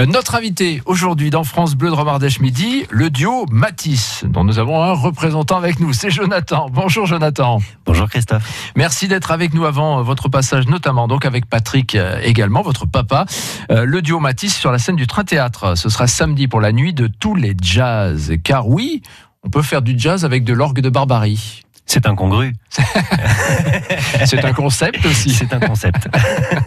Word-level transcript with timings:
Euh, 0.00 0.06
notre 0.06 0.34
invité 0.34 0.80
aujourd'hui 0.86 1.28
dans 1.28 1.44
France 1.44 1.74
Bleu 1.74 1.90
de 1.90 1.94
Romardèche 1.94 2.40
Midi, 2.40 2.86
le 2.88 3.10
duo 3.10 3.44
Matisse, 3.50 4.24
dont 4.26 4.44
nous 4.44 4.58
avons 4.58 4.82
un 4.82 4.92
représentant 4.92 5.58
avec 5.58 5.78
nous, 5.78 5.92
c'est 5.92 6.10
Jonathan. 6.10 6.70
Bonjour 6.70 7.04
Jonathan. 7.04 7.58
Bonjour 7.84 8.08
Christophe. 8.08 8.72
Merci 8.76 9.08
d'être 9.08 9.30
avec 9.30 9.52
nous 9.52 9.66
avant 9.66 10.02
votre 10.02 10.30
passage, 10.30 10.68
notamment 10.68 11.06
donc 11.06 11.26
avec 11.26 11.44
Patrick 11.44 11.94
euh, 11.96 12.18
également, 12.22 12.62
votre 12.62 12.86
papa. 12.86 13.26
Euh, 13.70 13.84
le 13.84 14.00
duo 14.00 14.20
Matisse 14.20 14.56
sur 14.56 14.72
la 14.72 14.78
scène 14.78 14.96
du 14.96 15.06
Train 15.06 15.24
Théâtre. 15.24 15.76
Ce 15.76 15.90
sera 15.90 16.06
samedi 16.06 16.48
pour 16.48 16.62
la 16.62 16.72
nuit 16.72 16.94
de 16.94 17.06
tous 17.06 17.34
les 17.34 17.54
jazz. 17.60 18.32
Car 18.42 18.68
oui, 18.68 19.02
on 19.42 19.50
peut 19.50 19.62
faire 19.62 19.82
du 19.82 19.98
jazz 19.98 20.24
avec 20.24 20.44
de 20.44 20.54
l'orgue 20.54 20.80
de 20.80 20.88
Barbarie. 20.88 21.62
C'est 21.90 22.06
incongru. 22.06 22.54
C'est 24.24 24.44
un 24.44 24.52
concept 24.52 25.04
aussi. 25.04 25.30
C'est 25.30 25.52
un 25.52 25.58
concept. 25.58 26.08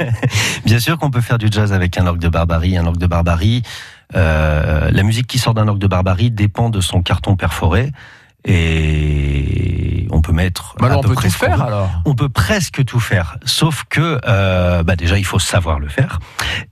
Bien 0.65 0.79
sûr 0.79 0.97
qu'on 0.97 1.11
peut 1.11 1.21
faire 1.21 1.37
du 1.37 1.47
jazz 1.49 1.71
avec 1.71 1.97
un 1.97 2.05
orgue 2.07 2.19
de 2.19 2.27
barbarie. 2.27 2.75
Un 2.75 2.85
orgue 2.85 2.97
de 2.97 3.07
barbarie, 3.07 3.63
euh, 4.17 4.91
la 4.91 5.03
musique 5.03 5.25
qui 5.27 5.39
sort 5.39 5.53
d'un 5.53 5.69
orgue 5.69 5.79
de 5.79 5.87
barbarie 5.87 6.29
dépend 6.29 6.69
de 6.69 6.81
son 6.81 7.01
carton 7.01 7.37
perforé. 7.37 7.93
Et 8.43 9.92
on 10.11 10.21
peut 10.21 10.31
mettre. 10.31 10.75
Bah 10.79 10.95
on 10.97 11.01
peut 11.01 11.15
tout 11.15 11.29
faire 11.29 11.61
alors. 11.61 11.89
On 12.05 12.15
peut 12.15 12.29
presque 12.29 12.83
tout 12.85 12.99
faire, 12.99 13.37
sauf 13.45 13.83
que 13.89 14.19
euh, 14.25 14.83
bah 14.83 14.95
déjà 14.95 15.17
il 15.17 15.25
faut 15.25 15.39
savoir 15.39 15.79
le 15.79 15.87
faire. 15.87 16.19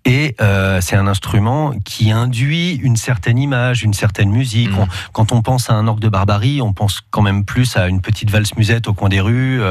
Et 0.05 0.35
euh, 0.41 0.79
c'est 0.81 0.95
un 0.95 1.07
instrument 1.07 1.73
qui 1.85 2.11
induit 2.11 2.75
une 2.75 2.95
certaine 2.95 3.37
image, 3.37 3.83
une 3.83 3.93
certaine 3.93 4.29
musique. 4.29 4.71
Mmh. 4.71 4.87
quand 5.13 5.31
on 5.31 5.41
pense 5.41 5.69
à 5.69 5.73
un 5.73 5.87
orgue 5.87 5.99
de 5.99 6.09
barbarie, 6.09 6.61
on 6.61 6.73
pense 6.73 7.01
quand 7.09 7.21
même 7.21 7.45
plus 7.45 7.77
à 7.77 7.87
une 7.87 8.01
petite 8.01 8.29
valse 8.29 8.55
musette 8.55 8.87
au 8.87 8.93
coin 8.93 9.09
des 9.09 9.21
rues, 9.21 9.61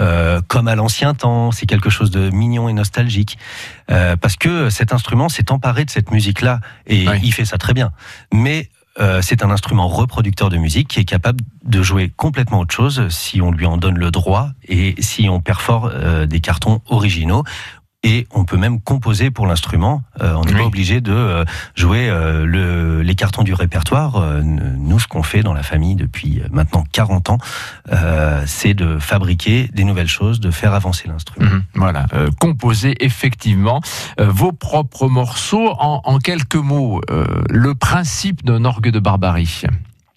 euh, 0.00 0.40
comme 0.48 0.68
à 0.68 0.74
l'ancien 0.74 1.14
temps. 1.14 1.52
C'est 1.52 1.66
quelque 1.66 1.90
chose 1.90 2.10
de 2.10 2.30
mignon 2.30 2.68
et 2.68 2.72
nostalgique. 2.72 3.38
Parce 3.88 4.36
que 4.36 4.68
cet 4.68 4.92
instrument 4.92 5.28
s'est 5.28 5.52
emparé 5.52 5.84
de 5.84 5.90
cette 5.90 6.10
musique-là 6.10 6.60
et 6.86 7.06
il 7.22 7.32
fait 7.32 7.44
ça 7.44 7.56
très 7.56 7.72
bien. 7.72 7.92
Mais 8.32 8.68
euh, 8.98 9.20
c'est 9.22 9.42
un 9.42 9.50
instrument 9.50 9.88
reproducteur 9.88 10.48
de 10.48 10.56
musique 10.56 10.88
qui 10.88 11.00
est 11.00 11.04
capable 11.04 11.40
de 11.64 11.82
jouer 11.82 12.10
complètement 12.16 12.60
autre 12.60 12.74
chose 12.74 13.08
si 13.10 13.42
on 13.42 13.50
lui 13.50 13.66
en 13.66 13.76
donne 13.76 13.98
le 13.98 14.10
droit 14.10 14.50
et 14.66 14.94
si 15.00 15.28
on 15.28 15.40
perfore 15.40 15.90
euh, 15.92 16.26
des 16.26 16.40
cartons 16.40 16.80
originaux 16.86 17.44
et 18.06 18.28
on 18.30 18.44
peut 18.44 18.56
même 18.56 18.80
composer 18.80 19.32
pour 19.32 19.48
l'instrument. 19.48 20.00
Euh, 20.22 20.32
on 20.34 20.44
n'est 20.44 20.52
pas 20.52 20.64
obligé 20.64 21.00
de 21.00 21.12
euh, 21.12 21.44
jouer 21.74 22.08
euh, 22.08 22.46
le, 22.46 23.02
les 23.02 23.14
cartons 23.16 23.42
du 23.42 23.52
répertoire. 23.52 24.22
nous, 24.44 25.00
ce 25.00 25.08
qu'on 25.08 25.24
fait 25.24 25.42
dans 25.42 25.52
la 25.52 25.64
famille 25.64 25.96
depuis 25.96 26.40
maintenant 26.52 26.84
40 26.92 27.30
ans, 27.30 27.38
c'est 28.46 28.74
de 28.74 28.98
fabriquer 29.00 29.68
des 29.74 29.82
nouvelles 29.82 30.08
choses, 30.08 30.38
de 30.38 30.52
faire 30.52 30.72
avancer 30.72 31.08
l'instrument. 31.08 31.50
Mhm, 31.50 31.62
voilà, 31.74 32.06
composer 32.38 32.94
effectivement 33.04 33.80
vos 34.18 34.52
propres 34.52 35.08
morceaux 35.08 35.70
en, 35.80 36.00
en 36.04 36.18
quelques 36.18 36.54
mots. 36.54 37.00
le 37.50 37.74
principe 37.74 38.44
d'un 38.44 38.64
orgue 38.64 38.90
de 38.90 39.00
barbarie. 39.00 39.62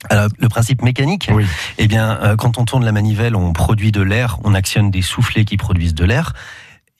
Alors, 0.09 0.27
le 0.37 0.47
principe 0.47 0.83
mécanique, 0.83 1.29
oui. 1.33 1.45
eh 1.77 1.87
bien, 1.87 2.35
quand 2.37 2.57
on 2.59 2.65
tourne 2.65 2.85
la 2.85 2.91
manivelle, 2.91 3.35
on 3.35 3.51
produit 3.51 3.91
de 3.91 4.01
l'air, 4.01 4.37
on 4.43 4.53
actionne 4.53 4.91
des 4.91 5.01
soufflets 5.01 5.43
qui 5.43 5.57
produisent 5.57 5.95
de 5.95 6.05
l'air. 6.05 6.33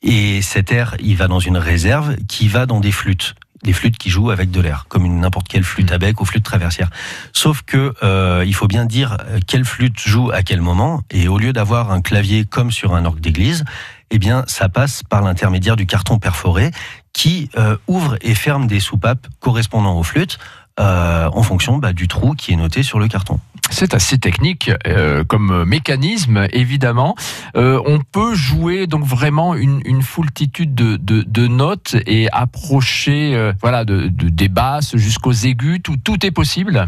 Et 0.02 0.42
cet 0.42 0.72
air, 0.72 0.95
il 1.00 1.16
va 1.16 1.28
dans 1.28 1.39
une 1.39 1.58
réserve 1.58 2.16
qui 2.28 2.47
va 2.47 2.66
dans 2.66 2.80
des 2.80 2.92
flûtes 2.92 3.36
des 3.64 3.73
flûtes 3.73 3.97
qui 3.97 4.09
jouent 4.09 4.31
avec 4.31 4.52
de 4.52 4.61
l'air, 4.61 4.86
comme 4.88 5.19
n'importe 5.19 5.47
quelle 5.47 5.64
flûte 5.64 5.91
à 5.91 5.97
bec 5.97 6.22
ou 6.22 6.25
flûte 6.25 6.44
traversière. 6.44 6.89
Sauf 7.33 7.61
que 7.64 7.94
euh, 8.03 8.44
il 8.45 8.53
faut 8.53 8.67
bien 8.67 8.86
dire 8.86 9.17
euh, 9.25 9.39
quelle 9.45 9.66
flûte 9.66 10.00
joue 10.00 10.31
à 10.31 10.44
quel 10.44 10.61
moment, 10.61 11.02
et 11.11 11.28
au 11.28 11.38
lieu 11.38 11.52
d'avoir 11.52 11.91
un 11.91 12.02
clavier 12.02 12.45
comme 12.45 12.72
sur 12.72 12.95
un 12.95 13.06
orgue 13.06 13.19
d'église, 13.19 13.66
eh 14.11 14.17
bien, 14.17 14.44
ça 14.47 14.69
passe 14.69 15.03
par 15.03 15.22
l'intermédiaire 15.22 15.75
du 15.75 15.86
carton 15.86 16.19
perforé 16.19 16.72
qui 17.13 17.50
euh, 17.58 17.75
ouvre 17.88 18.17
et 18.22 18.34
ferme 18.34 18.67
des 18.67 18.80
soupapes 18.80 19.28
correspondant 19.39 19.97
aux 19.97 20.03
flûtes 20.03 20.39
euh, 20.80 21.30
en 21.31 21.44
fonction 21.44 21.78
bah, 21.78 21.94
du 21.94 22.08
trou 22.08 22.34
qui 22.36 22.53
est 22.53 22.56
noté 22.56 22.84
sur 22.84 23.00
le 23.00 23.08
carton. 23.08 23.39
C'est 23.70 23.94
assez 23.94 24.17
technique 24.17 24.72
euh, 24.88 25.23
comme 25.23 25.64
mécanisme, 25.66 26.48
évidemment. 26.52 27.16
Euh, 27.56 27.81
on 27.85 28.00
peut 28.00 28.35
jouer 28.35 28.88
donc 28.88 29.03
vraiment 29.06 29.56
une, 29.56 29.81
une 29.85 30.02
foultitude 30.02 30.74
de, 30.75 30.97
de, 30.97 31.24
de, 31.24 31.47
notes 31.47 31.96
et 32.06 32.29
approcher 32.31 33.35
euh, 33.35 33.53
voilà, 33.62 33.85
de, 33.85 34.08
de, 34.08 34.29
des 34.29 34.50
basses 34.50 34.96
jusqu'aux 34.96 35.31
aigus. 35.31 35.79
Tout, 35.84 35.97
tout 35.97 36.25
est 36.25 36.31
possible. 36.31 36.88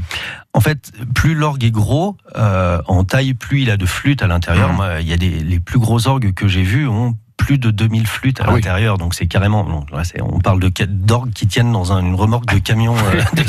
En 0.53 0.59
fait, 0.59 0.91
plus 1.15 1.33
l'orgue 1.33 1.63
est 1.63 1.71
gros 1.71 2.17
euh, 2.35 2.81
en 2.87 3.03
taille, 3.03 3.33
plus 3.33 3.61
il 3.61 3.71
a 3.71 3.77
de 3.77 3.85
flûtes 3.85 4.21
à 4.21 4.27
l'intérieur. 4.27 4.73
Mmh. 4.73 5.01
Il 5.01 5.07
y 5.07 5.13
a 5.13 5.17
des 5.17 5.29
les 5.29 5.59
plus 5.59 5.79
gros 5.79 6.07
orgues 6.07 6.33
que 6.33 6.47
j'ai 6.47 6.63
vus 6.63 6.87
ont 6.87 7.15
plus 7.41 7.57
de 7.57 7.71
2000 7.71 8.05
flûtes 8.05 8.39
à 8.39 8.45
ah 8.47 8.51
l'intérieur, 8.51 8.99
donc 8.99 9.15
c'est 9.15 9.25
carrément. 9.25 9.65
on 10.21 10.39
parle 10.39 10.59
de 10.59 10.71
d'orgues 10.85 11.33
qui 11.33 11.47
tiennent 11.47 11.71
dans 11.71 11.91
une 11.91 12.13
remorque 12.13 12.45
de 12.53 12.59
camion 12.59 12.95
euh, 13.15 13.21
de 13.33 13.43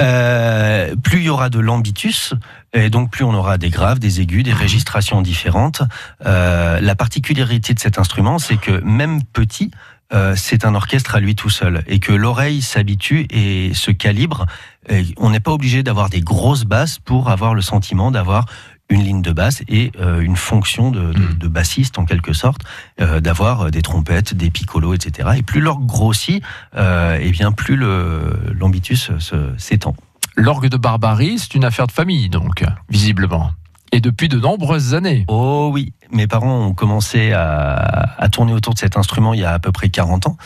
euh, 0.00 0.96
plus 0.96 1.18
il 1.18 1.24
y 1.24 1.28
aura 1.28 1.50
de 1.50 1.60
lambitus, 1.60 2.34
et 2.72 2.90
donc 2.90 3.10
plus 3.10 3.24
on 3.24 3.32
aura 3.32 3.58
des 3.58 3.70
graves, 3.70 4.00
des 4.00 4.20
aigus, 4.20 4.42
des 4.42 4.52
registrations 4.52 5.22
différentes. 5.22 5.82
Euh, 6.26 6.80
la 6.80 6.96
particularité 6.96 7.74
de 7.74 7.78
cet 7.78 7.96
instrument, 7.96 8.40
c'est 8.40 8.56
que 8.56 8.80
même 8.80 9.22
petit, 9.22 9.70
euh, 10.12 10.34
c'est 10.36 10.64
un 10.64 10.74
orchestre 10.74 11.14
à 11.14 11.20
lui 11.20 11.36
tout 11.36 11.50
seul 11.50 11.84
et 11.86 12.00
que 12.00 12.12
l'oreille 12.12 12.60
s'habitue 12.60 13.26
et 13.30 13.72
se 13.72 13.92
calibre. 13.92 14.46
Et 14.88 15.04
on 15.16 15.30
n'est 15.30 15.40
pas 15.40 15.52
obligé 15.52 15.84
d'avoir 15.84 16.08
des 16.08 16.22
grosses 16.22 16.64
basses 16.64 16.98
pour 16.98 17.30
avoir 17.30 17.54
le 17.54 17.62
sentiment 17.62 18.10
d'avoir 18.10 18.46
une 18.90 19.02
ligne 19.02 19.22
de 19.22 19.32
basse 19.32 19.62
et 19.68 19.92
euh, 20.00 20.20
une 20.20 20.36
fonction 20.36 20.90
de, 20.90 21.12
de, 21.12 21.32
de, 21.34 21.48
bassiste 21.48 21.98
en 21.98 22.04
quelque 22.04 22.32
sorte, 22.32 22.62
euh, 23.00 23.20
d'avoir 23.20 23.62
euh, 23.66 23.70
des 23.70 23.82
trompettes, 23.82 24.34
des 24.34 24.50
piccolos, 24.50 24.94
etc. 24.94 25.30
Et 25.36 25.42
plus 25.42 25.60
l'orgue 25.60 25.86
grossit, 25.86 26.42
euh, 26.76 27.18
et 27.18 27.30
bien 27.30 27.52
plus 27.52 27.76
l'ambitus 27.76 29.10
s'étend. 29.58 29.94
L'orgue 30.36 30.68
de 30.68 30.76
Barbarie, 30.76 31.38
c'est 31.38 31.54
une 31.54 31.64
affaire 31.64 31.86
de 31.86 31.92
famille, 31.92 32.28
donc, 32.28 32.64
visiblement. 32.88 33.50
Et 33.92 34.00
depuis 34.00 34.28
de 34.28 34.38
nombreuses 34.38 34.94
années. 34.94 35.24
Oh 35.28 35.70
oui, 35.72 35.92
mes 36.12 36.26
parents 36.26 36.66
ont 36.66 36.74
commencé 36.74 37.32
à, 37.32 37.74
à, 38.18 38.28
tourner 38.28 38.52
autour 38.52 38.74
de 38.74 38.78
cet 38.78 38.96
instrument 38.96 39.34
il 39.34 39.40
y 39.40 39.44
a 39.44 39.52
à 39.52 39.58
peu 39.58 39.72
près 39.72 39.88
40 39.88 40.26
ans. 40.26 40.36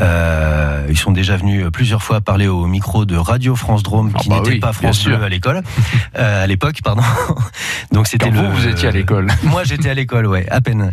Euh, 0.00 0.86
ils 0.88 0.98
sont 0.98 1.12
déjà 1.12 1.36
venus 1.36 1.66
plusieurs 1.72 2.02
fois 2.02 2.20
parler 2.20 2.46
au 2.46 2.66
micro 2.66 3.04
de 3.04 3.16
Radio 3.16 3.56
France 3.56 3.82
Drôme, 3.82 4.12
ah 4.14 4.18
qui 4.18 4.28
bah 4.28 4.40
n'était 4.42 4.58
pas 4.58 4.72
France 4.72 5.04
Bleu 5.04 5.22
à 5.22 5.28
l'école, 5.28 5.62
euh, 6.18 6.44
à 6.44 6.46
l'époque, 6.46 6.80
pardon. 6.82 7.02
Donc 7.92 8.06
c'était 8.06 8.30
le. 8.30 8.38
Vous, 8.38 8.52
vous 8.52 8.68
étiez 8.68 8.88
à 8.88 8.92
l'école. 8.92 9.28
Moi, 9.44 9.64
j'étais 9.64 9.90
à 9.90 9.94
l'école, 9.94 10.26
ouais, 10.26 10.46
à 10.50 10.60
peine. 10.60 10.90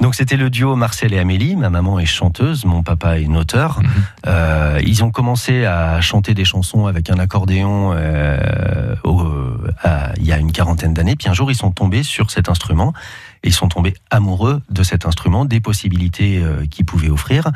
Donc 0.00 0.14
c'était 0.14 0.36
le 0.36 0.50
duo 0.50 0.76
Marcel 0.76 1.12
et 1.12 1.18
Amélie. 1.18 1.56
Ma 1.56 1.70
maman 1.70 1.98
est 1.98 2.06
chanteuse, 2.06 2.64
mon 2.64 2.82
papa 2.82 3.18
est 3.18 3.26
auteur. 3.28 3.80
Mhm. 3.80 3.88
euh, 4.26 4.80
ils 4.84 5.04
ont 5.04 5.10
commencé 5.10 5.64
à 5.64 6.00
chanter 6.00 6.34
des 6.34 6.44
chansons 6.44 6.86
avec 6.86 7.08
un 7.10 7.18
accordéon 7.18 7.94
au, 9.04 9.22
à, 9.82 10.12
il 10.16 10.26
y 10.26 10.32
a 10.32 10.38
une 10.38 10.52
quarantaine 10.52 10.91
d'années. 10.94 11.16
Puis 11.16 11.28
un 11.28 11.34
jour, 11.34 11.50
ils 11.50 11.56
sont 11.56 11.70
tombés 11.70 12.02
sur 12.02 12.30
cet 12.30 12.48
instrument 12.48 12.92
et 13.42 13.48
ils 13.48 13.54
sont 13.54 13.68
tombés 13.68 13.94
amoureux 14.10 14.62
de 14.70 14.82
cet 14.82 15.06
instrument, 15.06 15.44
des 15.44 15.60
possibilités 15.60 16.38
euh, 16.38 16.66
qu'il 16.66 16.84
pouvait 16.84 17.10
offrir. 17.10 17.50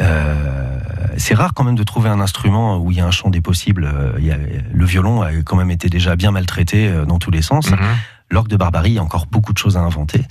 Euh, 0.00 0.78
c'est 1.16 1.34
rare 1.34 1.54
quand 1.54 1.64
même 1.64 1.76
de 1.76 1.82
trouver 1.82 2.08
un 2.08 2.20
instrument 2.20 2.78
où 2.78 2.90
il 2.90 2.98
y 2.98 3.00
a 3.00 3.06
un 3.06 3.10
champ 3.10 3.30
des 3.30 3.40
possibles. 3.40 3.84
Euh, 3.84 4.12
il 4.18 4.26
y 4.26 4.32
a, 4.32 4.36
le 4.36 4.84
violon 4.84 5.22
a 5.22 5.32
quand 5.44 5.56
même 5.56 5.70
été 5.70 5.88
déjà 5.88 6.16
bien 6.16 6.30
maltraité 6.30 6.92
dans 7.06 7.18
tous 7.18 7.30
les 7.30 7.42
sens. 7.42 7.70
Mm-hmm. 7.70 7.76
L'orgue 8.30 8.48
de 8.48 8.56
Barbarie, 8.56 8.90
il 8.90 8.94
y 8.94 8.98
a 8.98 9.02
encore 9.02 9.26
beaucoup 9.26 9.54
de 9.54 9.58
choses 9.58 9.78
à 9.78 9.80
inventer. 9.80 10.22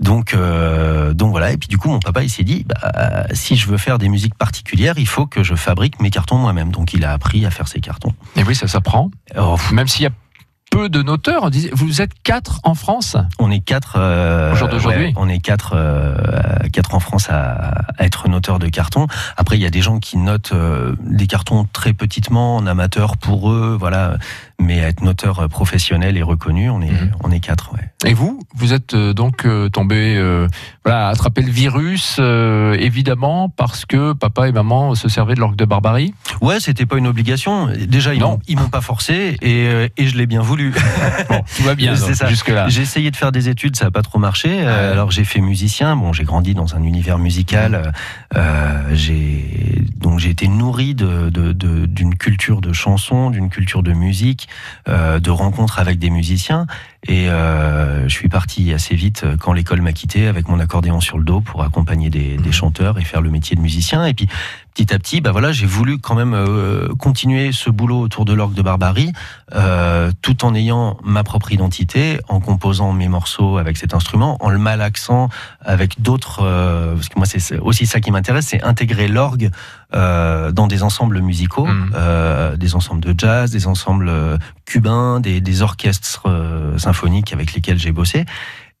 Donc, 0.00 0.32
euh, 0.32 1.12
donc 1.12 1.32
voilà. 1.32 1.52
Et 1.52 1.58
puis 1.58 1.68
du 1.68 1.76
coup, 1.76 1.90
mon 1.90 1.98
papa, 1.98 2.22
il 2.22 2.30
s'est 2.30 2.44
dit, 2.44 2.64
bah, 2.66 3.26
si 3.32 3.56
je 3.56 3.68
veux 3.68 3.76
faire 3.76 3.98
des 3.98 4.08
musiques 4.08 4.34
particulières, 4.34 4.94
il 4.96 5.06
faut 5.06 5.26
que 5.26 5.42
je 5.42 5.54
fabrique 5.54 6.00
mes 6.00 6.10
cartons 6.10 6.38
moi-même. 6.38 6.70
Donc, 6.72 6.94
il 6.94 7.04
a 7.04 7.12
appris 7.12 7.44
à 7.44 7.50
faire 7.50 7.68
ses 7.68 7.80
cartons. 7.80 8.14
Et 8.36 8.42
oui, 8.42 8.54
ça 8.54 8.68
s'apprend. 8.68 9.10
Oh, 9.36 9.56
même 9.70 9.86
s'il 9.86 10.04
y 10.04 10.06
a 10.06 10.10
peu 10.72 10.88
de 10.88 11.02
noteurs. 11.02 11.50
Vous 11.74 12.00
êtes 12.00 12.12
quatre 12.22 12.60
en 12.64 12.74
France? 12.74 13.16
On 13.38 13.50
est 13.50 13.60
quatre. 13.60 13.96
Euh, 13.98 14.54
d'aujourd'hui 14.68 15.12
On 15.16 15.28
est 15.28 15.38
quatre, 15.38 15.74
euh, 15.76 16.16
quatre 16.72 16.94
en 16.94 17.00
France 17.00 17.28
à, 17.28 17.84
à, 17.98 18.04
être 18.04 18.26
noteurs 18.28 18.58
de 18.58 18.68
cartons. 18.68 19.06
Après, 19.36 19.58
il 19.58 19.62
y 19.62 19.66
a 19.66 19.70
des 19.70 19.82
gens 19.82 19.98
qui 19.98 20.16
notent 20.16 20.52
euh, 20.54 20.94
des 21.00 21.26
cartons 21.26 21.66
très 21.70 21.92
petitement, 21.92 22.56
en 22.56 22.66
amateur 22.66 23.18
pour 23.18 23.50
eux, 23.50 23.76
voilà. 23.78 24.16
Mais 24.62 24.78
être 24.78 25.02
noteur 25.02 25.48
professionnel 25.48 26.16
et 26.16 26.22
reconnu, 26.22 26.70
on 26.70 26.80
est, 26.80 26.90
mhm. 26.90 27.12
on 27.22 27.30
est 27.30 27.40
quatre. 27.40 27.72
Ouais. 27.72 27.92
Et 28.04 28.14
vous, 28.14 28.40
vous 28.54 28.72
êtes 28.72 28.94
euh, 28.94 29.12
donc 29.12 29.46
euh, 29.46 29.68
tombé, 29.68 30.16
euh, 30.16 30.48
voilà, 30.84 31.08
attrapé 31.08 31.42
le 31.42 31.50
virus, 31.50 32.16
euh, 32.18 32.74
évidemment, 32.74 33.48
parce 33.48 33.84
que 33.84 34.12
papa 34.12 34.48
et 34.48 34.52
maman 34.52 34.94
se 34.94 35.08
servaient 35.08 35.34
de 35.34 35.40
l'orgue 35.40 35.56
de 35.56 35.64
barbarie? 35.64 36.12
Ouais, 36.40 36.58
c'était 36.58 36.86
pas 36.86 36.96
une 36.96 37.06
obligation. 37.06 37.68
Déjà, 37.88 38.12
ils 38.14 38.20
m'ont 38.56 38.68
pas 38.68 38.80
forcé 38.80 39.36
et, 39.40 39.90
et 39.96 40.06
je 40.06 40.16
l'ai 40.16 40.26
bien 40.26 40.42
voulu. 40.42 40.74
bon, 41.28 41.42
tout 41.56 41.62
va 41.62 41.74
bien 41.74 41.94
jusque-là. 42.28 42.68
J'ai 42.68 42.82
essayé 42.82 43.10
de 43.10 43.16
faire 43.16 43.30
des 43.30 43.48
études, 43.48 43.76
ça 43.76 43.84
n'a 43.84 43.90
pas 43.90 44.02
trop 44.02 44.18
marché. 44.18 44.60
alors 44.60 45.10
j'ai 45.10 45.24
fait 45.24 45.40
musicien. 45.40 45.94
Bon, 45.96 46.12
j'ai 46.12 46.24
grandi 46.24 46.54
dans 46.54 46.74
un 46.74 46.82
univers 46.82 47.18
musical. 47.18 47.92
Euh, 48.36 48.90
j'ai 48.92 49.82
donc 49.96 50.18
j'ai 50.18 50.30
été 50.30 50.48
nourri 50.48 50.94
de, 50.94 51.30
de, 51.30 51.52
de, 51.52 51.86
d'une 51.86 52.16
culture 52.16 52.60
de 52.60 52.72
chansons, 52.72 53.30
d'une 53.30 53.50
culture 53.50 53.82
de 53.82 53.92
musique, 53.92 54.48
euh, 54.88 55.20
de 55.20 55.30
rencontres 55.30 55.78
avec 55.78 55.98
des 55.98 56.10
musiciens. 56.10 56.66
Et 57.06 57.28
euh, 57.28 58.08
je 58.08 58.12
suis 58.12 58.28
parti 58.28 58.72
assez 58.72 58.94
vite 58.94 59.24
quand 59.40 59.52
l'école 59.52 59.80
m'a 59.80 59.92
quitté 59.92 60.26
avec 60.26 60.48
mon 60.48 60.58
accordéon 60.60 61.00
sur 61.00 61.18
le 61.18 61.24
dos 61.24 61.40
pour 61.40 61.62
accompagner 61.62 62.10
des, 62.10 62.36
des, 62.36 62.52
chanteurs 62.52 62.98
et 62.98 63.04
faire 63.04 63.20
le 63.20 63.30
métier 63.30 63.56
de 63.56 63.60
musicien. 63.60 64.04
Et 64.06 64.14
puis 64.14 64.28
petit 64.74 64.92
à 64.94 64.98
petit, 64.98 65.20
bah 65.20 65.32
voilà, 65.32 65.52
j'ai 65.52 65.66
voulu 65.66 65.98
quand 65.98 66.14
même 66.14 66.34
euh, 66.34 66.88
continuer 66.98 67.52
ce 67.52 67.70
boulot 67.70 68.00
autour 68.00 68.24
de 68.24 68.32
l'orgue 68.32 68.54
de 68.54 68.62
Barbarie, 68.62 69.12
euh, 69.54 70.10
tout 70.22 70.44
en 70.44 70.54
ayant 70.54 70.96
ma 71.04 71.22
propre 71.24 71.52
identité, 71.52 72.20
en 72.28 72.40
composant 72.40 72.92
mes 72.92 73.08
morceaux 73.08 73.58
avec 73.58 73.76
cet 73.76 73.92
instrument, 73.94 74.36
en 74.40 74.48
le 74.50 74.58
malaxant 74.58 75.28
avec 75.60 76.00
d'autres. 76.00 76.40
Euh, 76.42 76.94
parce 76.94 77.08
que 77.08 77.18
moi, 77.18 77.26
c'est 77.26 77.58
aussi 77.58 77.86
ça 77.86 78.00
qui 78.00 78.10
m'intéresse, 78.10 78.46
c'est 78.48 78.62
intégrer 78.62 79.08
l'orgue 79.08 79.50
euh, 79.94 80.52
dans 80.52 80.66
des 80.66 80.82
ensembles 80.82 81.20
musicaux, 81.20 81.66
Mhm. 81.66 81.92
euh, 81.94 82.56
des 82.56 82.74
ensembles 82.74 83.00
de 83.02 83.14
jazz, 83.16 83.50
des 83.50 83.66
ensembles 83.66 84.08
euh, 84.08 84.38
cubains, 84.64 85.20
des, 85.20 85.40
des 85.40 85.62
orchestres 85.62 86.26
symphoniques 86.78 87.32
avec 87.32 87.52
lesquels 87.52 87.78
j'ai 87.78 87.92
bossé, 87.92 88.24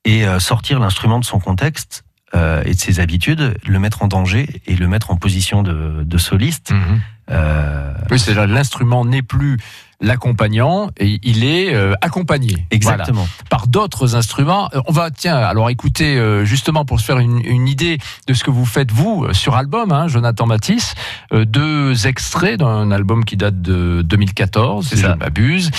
et 0.04 0.24
sortir 0.40 0.80
l'instrument 0.80 1.20
de 1.20 1.24
son 1.24 1.38
contexte 1.38 2.02
euh, 2.34 2.62
et 2.64 2.74
de 2.74 2.78
ses 2.80 3.00
habitudes, 3.00 3.56
le 3.66 3.78
mettre 3.78 4.02
en 4.02 4.08
danger 4.08 4.48
et 4.66 4.74
le 4.76 4.88
mettre 4.88 5.10
en 5.10 5.16
position 5.16 5.62
de, 5.62 6.02
de 6.04 6.18
soliste. 6.18 6.72
Mhm. 6.72 7.00
Euh, 7.30 7.92
Oui, 8.10 8.18
c'est 8.18 8.34
là, 8.34 8.46
l'instrument 8.46 9.04
n'est 9.04 9.22
plus 9.22 9.58
l'accompagnant 10.00 10.90
et 10.98 11.20
il 11.22 11.44
est 11.44 11.72
euh, 11.72 11.94
accompagné. 12.00 12.48
Voilà. 12.82 12.96
exactement. 13.04 13.28
par 13.48 13.68
d'autres 13.68 14.16
instruments. 14.16 14.68
Euh, 14.74 14.80
On 14.88 14.92
va, 14.92 15.10
tiens, 15.12 15.36
alors 15.36 15.70
écoutez, 15.70 16.16
euh, 16.16 16.44
justement 16.44 16.84
pour 16.84 16.98
se 16.98 17.04
faire 17.04 17.18
une, 17.20 17.38
une 17.44 17.68
idée 17.68 17.98
de 18.26 18.34
ce 18.34 18.42
que 18.42 18.50
vous 18.50 18.66
faites 18.66 18.90
vous 18.90 19.32
sur 19.32 19.54
album, 19.54 19.92
hein, 19.92 20.08
Jonathan 20.08 20.46
Matisse, 20.46 20.94
euh, 21.32 21.44
deux 21.44 22.08
extraits 22.08 22.58
d'un 22.58 22.90
album 22.90 23.24
qui 23.24 23.36
date 23.36 23.62
de 23.62 24.02
2014, 24.02 24.84
si 24.84 24.90
C'est 24.90 24.96
je 24.96 25.02
ça. 25.02 25.14
ne 25.14 25.20
m'abuse. 25.20 25.70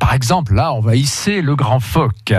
Par 0.00 0.12
exemple, 0.14 0.54
là, 0.54 0.72
on 0.72 0.80
va 0.80 0.96
hisser 0.96 1.40
le 1.42 1.54
grand 1.54 1.78
phoque. 1.80 2.32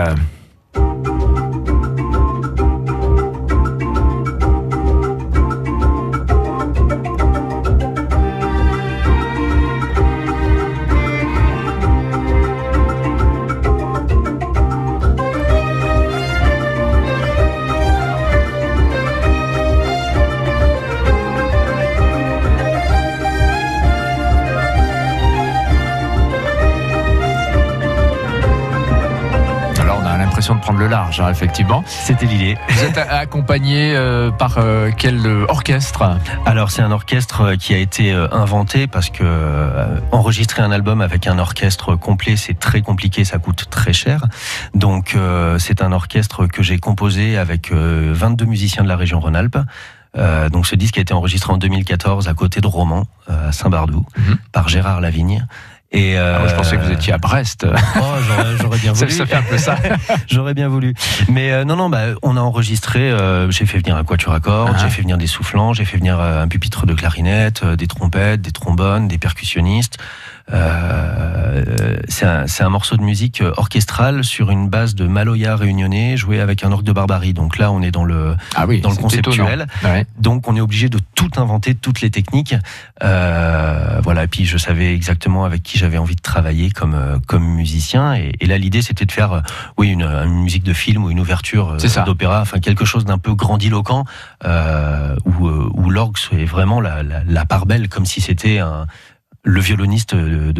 L'impression 30.44 30.56
de 30.56 30.60
prendre 30.60 30.78
le 30.80 30.88
large, 30.88 31.20
hein, 31.20 31.30
effectivement. 31.30 31.82
C'était 31.86 32.26
l'idée. 32.26 32.58
Vous 32.68 32.84
êtes 32.84 32.98
accompagné 32.98 33.94
euh, 33.96 34.30
par 34.30 34.56
euh, 34.58 34.90
quel 34.94 35.24
euh, 35.24 35.46
orchestre? 35.48 36.18
Alors 36.44 36.70
c'est 36.70 36.82
un 36.82 36.90
orchestre 36.90 37.54
qui 37.54 37.72
a 37.72 37.78
été 37.78 38.12
inventé 38.30 38.86
parce 38.86 39.08
que 39.08 39.22
euh, 39.24 39.98
enregistrer 40.12 40.62
un 40.62 40.70
album 40.70 41.00
avec 41.00 41.26
un 41.26 41.38
orchestre 41.38 41.96
complet 41.96 42.36
c'est 42.36 42.58
très 42.58 42.82
compliqué, 42.82 43.24
ça 43.24 43.38
coûte 43.38 43.70
très 43.70 43.94
cher. 43.94 44.24
Donc 44.74 45.16
c'est 45.58 45.80
un 45.82 45.92
orchestre 45.92 46.46
que 46.46 46.62
j'ai 46.62 46.78
composé 46.78 47.38
avec 47.38 47.72
euh, 47.72 48.10
22 48.14 48.44
musiciens 48.44 48.82
de 48.82 48.88
la 48.88 48.96
région 48.96 49.20
Rhône-Alpes. 49.20 49.58
Euh, 50.16 50.48
donc 50.48 50.66
ce 50.66 50.76
disque 50.76 50.98
a 50.98 51.00
été 51.00 51.12
enregistré 51.12 51.52
en 51.52 51.56
2014 51.56 52.28
à 52.28 52.34
côté 52.34 52.60
de 52.60 52.66
Romans, 52.66 53.06
euh, 53.30 53.48
à 53.48 53.52
Saint-Bardou, 53.52 54.04
Mhm. 54.16 54.36
par 54.52 54.68
Gérard 54.68 55.00
Lavigne. 55.00 55.46
Et 55.96 56.18
euh, 56.18 56.38
Ah, 56.42 56.48
Je 56.48 56.54
pensais 56.56 56.76
que 56.76 56.82
vous 56.82 56.90
étiez 56.90 57.12
à 57.12 57.18
Brest. 57.18 57.64
Oh, 57.96 58.00
j'aurais- 58.60 58.78
bien 58.78 58.94
ça, 58.96 59.04
voulu. 59.06 59.16
ça 59.16 59.26
fait 59.26 59.36
un 59.36 59.42
peu 59.42 59.56
ça. 59.58 59.76
J'aurais 60.28 60.52
bien 60.54 60.68
voulu. 60.68 60.92
Mais 61.28 61.52
euh, 61.52 61.64
non, 61.64 61.76
non, 61.76 61.88
bah, 61.88 62.06
on 62.22 62.36
a 62.36 62.40
enregistré, 62.40 63.10
euh, 63.12 63.48
j'ai 63.50 63.64
fait 63.64 63.78
venir 63.78 63.96
un 63.96 64.02
quatuor 64.02 64.34
à 64.34 64.40
cordes, 64.40 64.72
Ah. 64.74 64.78
j'ai 64.82 64.88
fait 64.90 65.02
venir 65.02 65.16
des 65.18 65.28
soufflants, 65.28 65.72
j'ai 65.72 65.84
fait 65.84 65.96
venir 65.96 66.18
euh, 66.18 66.42
un 66.42 66.48
pupitre 66.48 66.84
de 66.84 66.94
clarinette, 66.94 67.62
euh, 67.62 67.76
des 67.76 67.86
trompettes, 67.86 68.42
des 68.42 68.50
trombones, 68.50 69.06
des 69.06 69.18
percussionnistes. 69.18 69.98
Euh, 70.52 71.96
c'est 72.08 72.62
un, 72.64 72.68
morceau 72.68 72.96
de 72.96 73.02
musique 73.02 73.40
euh, 73.40 73.52
orchestrale 73.56 74.24
sur 74.24 74.50
une 74.50 74.68
base 74.68 74.94
de 74.94 75.06
Maloya 75.06 75.56
réunionnais 75.56 76.16
joué 76.16 76.40
avec 76.40 76.64
un 76.64 76.72
orgue 76.72 76.84
de 76.84 76.92
barbarie. 76.92 77.32
Donc 77.32 77.58
là, 77.58 77.72
on 77.72 77.82
est 77.82 77.90
dans 77.90 78.04
le, 78.04 78.36
Ah 78.54 78.66
oui, 78.66 78.80
dans 78.80 78.90
le 78.90 78.94
c'est 78.94 79.00
conceptuel. 79.02 79.66
Ouais. 79.84 80.06
Donc 80.18 80.48
on 80.48 80.56
est 80.56 80.60
obligé 80.60 80.88
de 80.88 80.98
tout 81.14 81.30
inventer, 81.36 81.74
toutes 81.74 82.00
les 82.00 82.10
techniques. 82.10 82.54
Euh, 83.02 84.00
voilà. 84.02 84.24
Et 84.24 84.28
puis 84.28 84.44
je 84.44 84.58
savais 84.58 84.94
exactement 84.94 85.44
avec 85.44 85.62
qui 85.62 85.78
j'avais 85.78 85.98
envie 85.98 86.16
de 86.16 86.20
travailler 86.22 86.70
comme 86.70 86.94
euh, 86.94 87.18
comme 87.26 87.44
musicien. 87.44 88.14
Et, 88.14 88.32
et 88.40 88.46
là 88.46 88.58
l'idée 88.58 88.82
c'était 88.82 89.06
de 89.06 89.12
faire, 89.12 89.42
oui, 89.78 89.88
une, 89.88 90.02
une 90.02 90.42
musique 90.42 90.64
de 90.64 90.72
film 90.74 91.04
ou 91.04 91.10
une 91.10 91.20
ouverture 91.20 91.74
C'est 91.78 91.88
ça. 91.88 92.02
d'opéra, 92.02 92.40
enfin 92.40 92.60
quelque 92.60 92.84
chose 92.84 93.04
d'un 93.04 93.18
peu 93.18 93.34
grandiloquent 93.34 94.04
euh, 94.44 95.16
où 95.24 95.48
où 95.48 95.90
l'orgue 95.90 96.16
est 96.32 96.44
vraiment 96.44 96.80
la, 96.80 97.02
la, 97.02 97.22
la 97.26 97.44
part 97.44 97.66
belle, 97.66 97.88
comme 97.88 98.06
si 98.06 98.20
c'était 98.20 98.58
un 98.58 98.86
le 99.46 99.60
violoniste 99.60 100.14
de, 100.14 100.52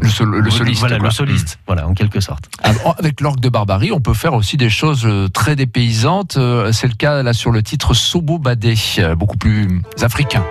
Le, 0.00 0.08
sol- 0.08 0.36
le 0.38 0.50
soliste. 0.50 0.80
voilà 0.80 0.98
quoi. 0.98 1.08
le 1.08 1.10
soliste, 1.14 1.58
voilà 1.66 1.88
en 1.88 1.94
quelque 1.94 2.20
sorte. 2.20 2.50
Alors, 2.62 2.94
avec 2.98 3.20
l'orgue 3.22 3.40
de 3.40 3.48
Barbarie, 3.48 3.92
on 3.92 4.00
peut 4.00 4.12
faire 4.14 4.34
aussi 4.34 4.56
des 4.58 4.68
choses 4.70 5.06
euh, 5.06 5.28
très 5.28 5.56
dépaysantes. 5.56 6.36
Euh, 6.36 6.70
C'est 6.72 6.86
le 6.86 6.94
cas 6.94 7.22
là 7.22 7.32
sur 7.32 7.50
le 7.50 7.62
titre 7.62 7.94
Sobo 7.94 8.38
Badé, 8.38 8.74
euh, 8.98 9.14
beaucoup 9.14 9.38
plus 9.38 9.80
africain. 10.02 10.44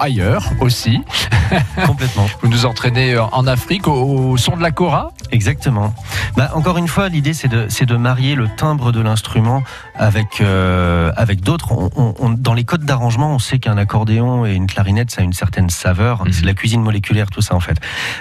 Ailleurs 0.00 0.50
aussi. 0.60 1.02
Complètement. 1.86 2.26
Vous 2.42 2.48
nous 2.48 2.66
entraînez 2.66 3.16
en 3.18 3.46
Afrique 3.46 3.88
au, 3.88 4.36
son 4.36 4.56
de 4.56 4.62
la 4.62 4.70
kora? 4.70 5.10
Exactement. 5.30 5.94
Bah, 6.36 6.50
encore 6.54 6.78
une 6.78 6.88
fois, 6.88 7.08
l'idée 7.08 7.34
c'est 7.34 7.48
de, 7.48 7.66
c'est 7.68 7.86
de 7.86 7.96
marier 7.96 8.34
le 8.34 8.48
timbre 8.48 8.92
de 8.92 9.00
l'instrument 9.00 9.62
avec, 9.94 10.40
euh, 10.40 11.10
avec 11.16 11.40
d'autres. 11.40 11.72
On- 11.72 11.90
on- 11.96 12.14
on- 12.18 12.30
dans 12.30 12.54
les 12.54 12.64
codes 12.64 12.84
d'arrangement, 12.84 13.32
on 13.34 13.38
sait 13.38 13.58
qu'un 13.58 13.78
accordéon 13.78 14.44
et 14.46 14.52
une 14.54 14.66
clarinette, 14.66 15.10
ça 15.10 15.22
a 15.22 15.24
une 15.24 15.32
certaine 15.32 15.70
saveur. 15.70 16.24
Mhm. 16.24 16.32
C'est 16.32 16.42
de 16.42 16.46
la 16.46 16.54
cuisine 16.54 16.82
moléculaire, 16.82 17.26
tout 17.30 17.40
ça 17.42 17.54
en 17.54 17.60
fait. 17.60 17.78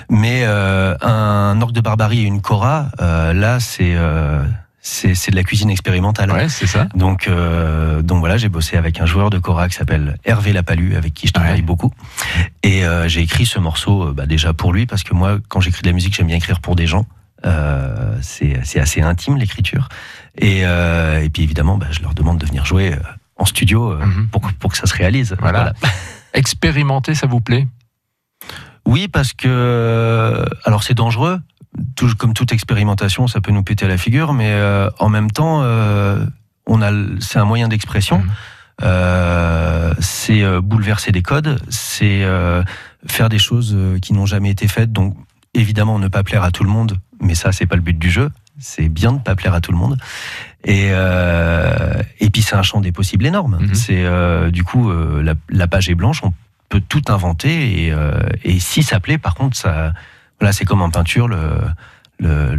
Mais 0.10 0.42
euh, 0.44 0.96
un 1.02 1.62
orgue 1.62 1.74
de 1.76 1.82
barbarie 1.82 2.20
et 2.20 2.24
une 2.24 2.42
cora, 2.42 2.88
euh, 3.02 3.34
là, 3.34 3.60
c'est 3.60 3.94
euh, 3.96 4.44
c'est 4.80 5.32
de 5.32 5.36
la 5.36 5.44
cuisine 5.44 5.70
expérimentale. 5.70 6.32
Ouais, 6.32 6.48
c'est 6.50 6.68
ça. 6.68 6.88
Donc, 6.96 7.28
euh, 7.28 8.02
donc 8.02 8.20
voilà, 8.20 8.38
j'ai 8.38 8.48
bossé 8.50 8.78
avec 8.78 9.02
un 9.02 9.06
joueur 9.06 9.30
de 9.30 9.38
Cora 9.38 9.68
qui 9.68 9.76
s'appelle 9.76 10.18
Hervé 10.24 10.54
Lapalu, 10.54 10.96
avec 10.96 11.14
qui 11.14 11.28
je 11.28 11.34
travaille 11.34 11.56
Ouais. 11.56 11.62
beaucoup. 11.62 11.92
Et 12.64 12.86
euh, 12.86 13.08
j'ai 13.10 13.22
écrit 13.22 13.46
ce 13.46 13.60
morceau 13.60 14.08
euh, 14.10 14.14
bah, 14.14 14.26
déjà 14.26 14.54
pour 14.54 14.72
lui, 14.72 14.86
parce 14.86 15.04
que 15.04 15.14
moi, 15.14 15.40
quand 15.50 15.60
j'écris 15.60 15.82
de 15.82 15.88
la 15.88 15.94
musique, 15.94 16.16
j'aime 16.16 16.28
bien 16.28 16.38
écrire 16.38 16.62
pour 16.62 16.76
des 16.76 16.88
gens. 16.88 17.06
Euh, 17.46 18.18
c'est 18.22 18.80
assez 18.80 19.02
intime 19.02 19.38
l'écriture. 19.38 19.90
Et, 20.38 20.60
et 20.62 21.30
puis 21.34 21.44
évidemment, 21.44 21.78
bah, 21.78 21.88
je 21.92 22.02
leur 22.02 22.14
demande 22.14 22.38
de 22.38 22.46
venir 22.46 22.66
jouer 22.66 22.96
en 23.36 23.46
studio 23.46 23.94
Mhm. 23.98 24.28
pour, 24.30 24.42
que- 24.42 24.54
pour 24.54 24.72
que 24.72 24.78
ça 24.78 24.86
se 24.88 24.94
réalise. 24.96 25.36
Voilà. 25.40 25.74
Expérimenter, 26.34 27.14
ça 27.16 27.28
vous 27.28 27.42
plaît? 27.42 27.68
Oui, 28.86 29.08
parce 29.08 29.34
que 29.34 30.46
alors 30.64 30.84
c'est 30.84 30.94
dangereux. 30.94 31.40
Tout- 31.96 32.16
comme 32.18 32.34
toute 32.34 32.52
expérimentation, 32.52 33.28
ça 33.28 33.42
peut 33.42 33.52
nous 33.52 33.64
péter 33.64 33.86
à 33.86 33.88
la 33.88 33.98
figure, 33.98 34.34
mais 34.34 34.52
euh, 34.52 34.90
en 35.00 35.10
même 35.10 35.30
temps, 35.32 35.62
euh, 35.64 36.26
on 36.66 36.82
a, 36.82 36.90
l- 36.90 37.18
c'est 37.20 37.40
un 37.40 37.46
moyen 37.46 37.68
d'expression. 37.68 38.20
Mhm. 38.20 38.30
Euh, 38.84 39.94
c'est 40.00 40.44
bouleverser 40.62 41.12
des 41.12 41.22
codes, 41.24 41.60
c'est 41.70 42.24
faire 43.08 43.30
des 43.30 43.40
choses 43.40 43.76
qui 44.02 44.14
n'ont 44.14 44.26
jamais 44.28 44.50
été 44.52 44.68
faites. 44.68 44.92
Donc, 44.92 45.16
évidemment, 45.54 45.98
ne 46.00 46.08
pas 46.08 46.24
plaire 46.24 46.44
à 46.44 46.52
tout 46.52 46.64
le 46.64 46.70
monde, 46.70 46.98
mais 47.20 47.34
ça, 47.36 47.52
c'est 47.52 47.66
pas 47.66 47.76
le 47.76 47.82
but 47.82 47.98
du 47.98 48.12
jeu. 48.12 48.30
C'est 48.60 48.90
bien 48.90 49.14
de 49.14 49.20
pas 49.20 49.36
plaire 49.36 49.54
à 49.54 49.62
tout 49.62 49.72
le 49.72 49.78
monde. 49.78 49.98
Et 50.64 50.88
et 50.90 52.30
puis 52.30 52.42
c'est 52.42 52.56
un 52.56 52.64
champ 52.64 52.82
des 52.82 52.92
possibles 52.92 53.26
énorme. 53.26 53.58
Mhm. 53.62 53.76
C'est 53.76 54.52
du 54.52 54.64
coup 54.64 54.92
la, 54.92 55.34
la 55.50 55.68
page 55.68 55.90
est 55.90 55.96
blanche, 55.96 56.22
on 56.24 56.34
peut 56.70 56.82
tout 56.88 57.04
inventer 57.08 57.86
et, 57.88 57.94
et 58.44 58.60
si 58.60 58.84
ça 58.84 59.00
plaît, 59.00 59.18
par 59.18 59.34
contre, 59.36 59.56
ça 59.58 59.94
voilà, 60.40 60.54
c'est 60.54 60.66
comme 60.66 60.82
en 60.82 60.90
peinture 60.90 61.28
le 61.28 61.40
le, 62.20 62.56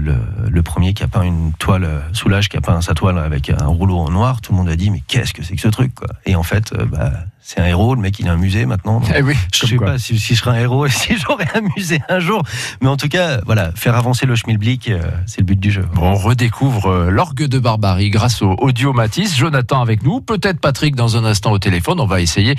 le, 0.48 0.62
premier 0.62 0.94
qui 0.94 1.02
a 1.02 1.08
peint 1.08 1.22
une 1.22 1.52
toile, 1.58 1.88
Soulage 2.12 2.48
qui 2.48 2.56
a 2.56 2.60
peint 2.60 2.80
sa 2.80 2.94
toile 2.94 3.18
avec 3.18 3.50
un 3.50 3.66
rouleau 3.66 3.98
en 3.98 4.10
noir, 4.10 4.40
tout 4.40 4.52
le 4.52 4.58
monde 4.58 4.68
a 4.68 4.76
dit 4.76 4.90
mais 4.90 5.02
qu'est-ce 5.06 5.34
que 5.34 5.42
c'est 5.42 5.56
que 5.56 5.60
ce 5.60 5.68
truc 5.68 5.94
quoi? 5.94 6.08
Et 6.26 6.36
en 6.36 6.42
fait, 6.42 6.72
bah, 6.74 7.10
c'est 7.50 7.62
un 7.62 7.66
héros, 7.66 7.94
le 7.94 8.02
mec 8.02 8.18
il 8.18 8.28
a 8.28 8.32
un 8.32 8.36
musée 8.36 8.66
maintenant. 8.66 9.00
Eh 9.16 9.22
oui, 9.22 9.34
je 9.54 9.64
sais 9.64 9.76
pas 9.76 9.98
si, 9.98 10.18
si, 10.18 10.34
je 10.34 10.40
serais 10.40 10.58
un 10.58 10.60
héros 10.60 10.84
et 10.84 10.90
si 10.90 11.16
j'aurais 11.16 11.48
un 11.54 11.62
musée 11.74 11.98
un 12.10 12.20
jour, 12.20 12.42
mais 12.82 12.88
en 12.88 12.98
tout 12.98 13.08
cas, 13.08 13.40
voilà, 13.46 13.72
faire 13.74 13.94
avancer 13.94 14.26
le 14.26 14.36
schmilblick, 14.36 14.90
euh, 14.90 15.00
c'est 15.24 15.40
le 15.40 15.46
but 15.46 15.58
du 15.58 15.70
jeu. 15.70 15.86
on 15.96 16.14
redécouvre 16.14 16.88
euh, 16.88 17.10
l'orgue 17.10 17.44
de 17.44 17.58
Barbarie 17.58 18.10
grâce 18.10 18.42
au 18.42 18.54
audio 18.58 18.92
Matisse. 18.92 19.34
Jonathan 19.34 19.80
avec 19.80 20.02
nous, 20.02 20.20
peut-être 20.20 20.60
Patrick 20.60 20.94
dans 20.94 21.16
un 21.16 21.24
instant 21.24 21.52
au 21.52 21.58
téléphone. 21.58 22.00
On 22.00 22.06
va 22.06 22.20
essayer 22.20 22.54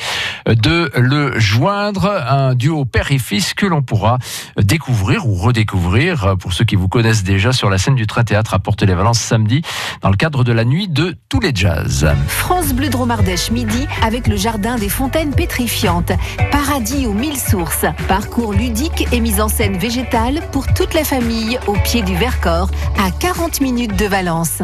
euh, 0.48 0.56
de 0.56 0.90
le 0.96 1.40
joindre, 1.40 2.12
un 2.28 2.56
duo 2.56 2.84
père 2.84 3.12
et 3.12 3.20
fils 3.20 3.54
que 3.54 3.68
l'on 3.68 3.84
pourra 3.84 4.18
découvrir 4.58 5.28
ou 5.28 5.36
redécouvrir 5.36 6.36
pour 6.40 6.54
ceux 6.54 6.66
qui 6.66 6.76
vous 6.76 6.89
connaissent 6.90 7.24
déjà 7.24 7.54
sur 7.54 7.70
la 7.70 7.78
scène 7.78 7.96
du 7.96 8.08
Train 8.08 8.24
Théâtre 8.24 8.54
à 8.54 8.60
Porte-les-Valences 8.60 9.20
samedi 9.20 9.62
dans 10.02 10.10
le 10.10 10.18
cadre 10.18 10.44
de 10.44 10.52
la 10.52 10.66
nuit 10.66 10.88
de 10.88 11.16
tous 11.30 11.40
les 11.40 11.52
jazz. 11.54 12.08
France 12.28 12.74
Bleu 12.74 12.90
Dromardèche 12.90 13.52
midi 13.52 13.88
avec 14.04 14.28
le 14.28 14.36
jardin 14.36 14.78
des 14.78 14.90
fontaines 14.90 15.34
pétrifiantes, 15.34 16.12
paradis 16.52 17.08
aux 17.08 17.14
mille 17.14 17.38
sources, 17.38 17.86
parcours 18.08 18.54
ludique 18.54 19.08
et 19.12 19.20
mise 19.20 19.40
en 19.40 19.48
scène 19.48 19.78
végétale 19.78 20.42
pour 20.52 20.68
toute 20.68 20.94
la 20.94 21.04
famille 21.04 21.60
au 21.68 21.74
pied 21.74 22.02
du 22.02 22.16
Vercors, 22.16 22.70
à 22.98 23.12
40 23.12 23.62
minutes 23.62 23.96
de 23.96 24.06
Valence. 24.06 24.62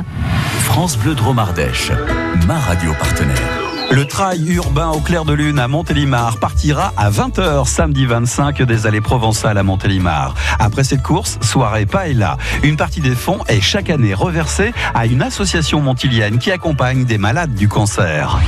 France 0.62 0.98
Bleu 0.98 1.16
Dromardèche, 1.16 1.92
ma 2.48 2.60
radio 2.60 2.94
partenaire. 3.00 3.65
Le 3.92 4.06
trail 4.06 4.44
urbain 4.50 4.90
au 4.90 5.00
clair 5.00 5.26
de 5.26 5.34
lune 5.34 5.60
à 5.60 5.68
Montélimar 5.68 6.38
partira 6.38 6.92
à 6.98 7.10
20h 7.10 7.68
samedi 7.68 8.06
25 8.06 8.64
des 8.64 8.88
allées 8.88 9.02
provençales 9.02 9.58
à 9.58 9.64
Montélimar. 9.64 10.34
Après 10.60 10.84
cette 10.84 11.04
course, 11.04 11.38
soirée 11.42 11.86
paella. 11.86 12.38
Une 12.64 12.78
partie 12.78 13.02
des 13.02 13.16
fonds 13.16 13.40
est 13.48 13.62
chaque 13.62 13.90
année 13.90 14.14
reversée 14.14 14.74
à 14.94 15.06
une 15.06 15.22
association 15.22 15.82
montilienne 15.82 16.40
qui 16.40 16.52
accompagne 16.52 17.06
des 17.06 17.18
malades 17.18 17.54
du 17.54 17.68
cancer. 17.68 18.40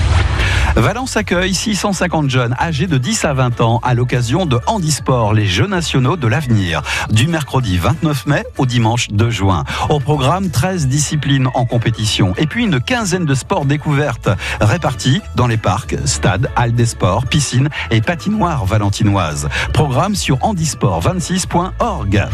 Valence 0.77 1.17
accueille 1.17 1.55
650 1.55 2.29
jeunes 2.29 2.55
âgés 2.59 2.85
de 2.85 2.99
10 2.99 3.25
à 3.25 3.33
20 3.33 3.61
ans 3.61 3.79
à 3.83 3.95
l'occasion 3.95 4.45
de 4.45 4.59
Handisport, 4.67 5.33
les 5.33 5.47
Jeux 5.47 5.65
nationaux 5.65 6.17
de 6.17 6.27
l'avenir, 6.27 6.83
du 7.09 7.27
mercredi 7.27 7.79
29 7.79 8.27
mai 8.27 8.43
au 8.59 8.67
dimanche 8.67 9.07
2 9.09 9.29
juin. 9.31 9.63
Au 9.89 9.99
programme, 9.99 10.51
13 10.51 10.87
disciplines 10.87 11.47
en 11.55 11.65
compétition 11.65 12.35
et 12.37 12.45
puis 12.45 12.63
une 12.63 12.79
quinzaine 12.79 13.25
de 13.25 13.33
sports 13.33 13.65
découvertes 13.65 14.29
répartis 14.61 15.21
dans 15.37 15.47
les 15.47 15.55
parcs, 15.55 15.95
stades, 16.03 16.49
halles 16.57 16.73
des 16.73 16.87
sports, 16.87 17.27
piscines 17.27 17.69
et 17.91 18.01
patinoires 18.01 18.65
valentinoises. 18.65 19.47
Programme 19.71 20.15
sur 20.15 20.39
handisport26.org. 20.39 22.25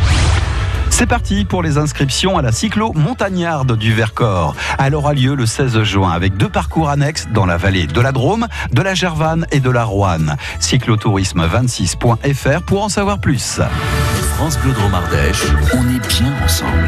C'est 0.90 1.08
parti 1.08 1.44
pour 1.44 1.64
les 1.64 1.78
inscriptions 1.78 2.38
à 2.38 2.42
la 2.42 2.52
cyclo 2.52 2.94
montagnarde 2.94 3.78
du 3.78 3.94
Vercors. 3.94 4.56
Elle 4.80 4.96
aura 4.96 5.14
lieu 5.14 5.36
le 5.36 5.46
16 5.46 5.84
juin 5.84 6.12
avec 6.12 6.38
deux 6.38 6.50
parcours 6.50 6.90
annexes 6.90 7.28
dans 7.34 7.46
la 7.46 7.58
vallée 7.58 7.88
de 7.88 8.00
la 8.00 8.12
Drôme, 8.12 8.48
de 8.72 8.82
la 8.82 8.94
Gervanne 8.94 9.46
et 9.52 9.60
de 9.60 9.70
la 9.70 9.84
Roanne. 9.84 10.38
Cyclotourisme26.fr 10.62 12.62
pour 12.62 12.84
en 12.84 12.90
savoir 12.90 13.20
plus. 13.20 13.60
France 14.36 14.58
on 15.74 15.90
est 15.90 16.08
bien 16.08 16.34
ensemble. 16.44 16.88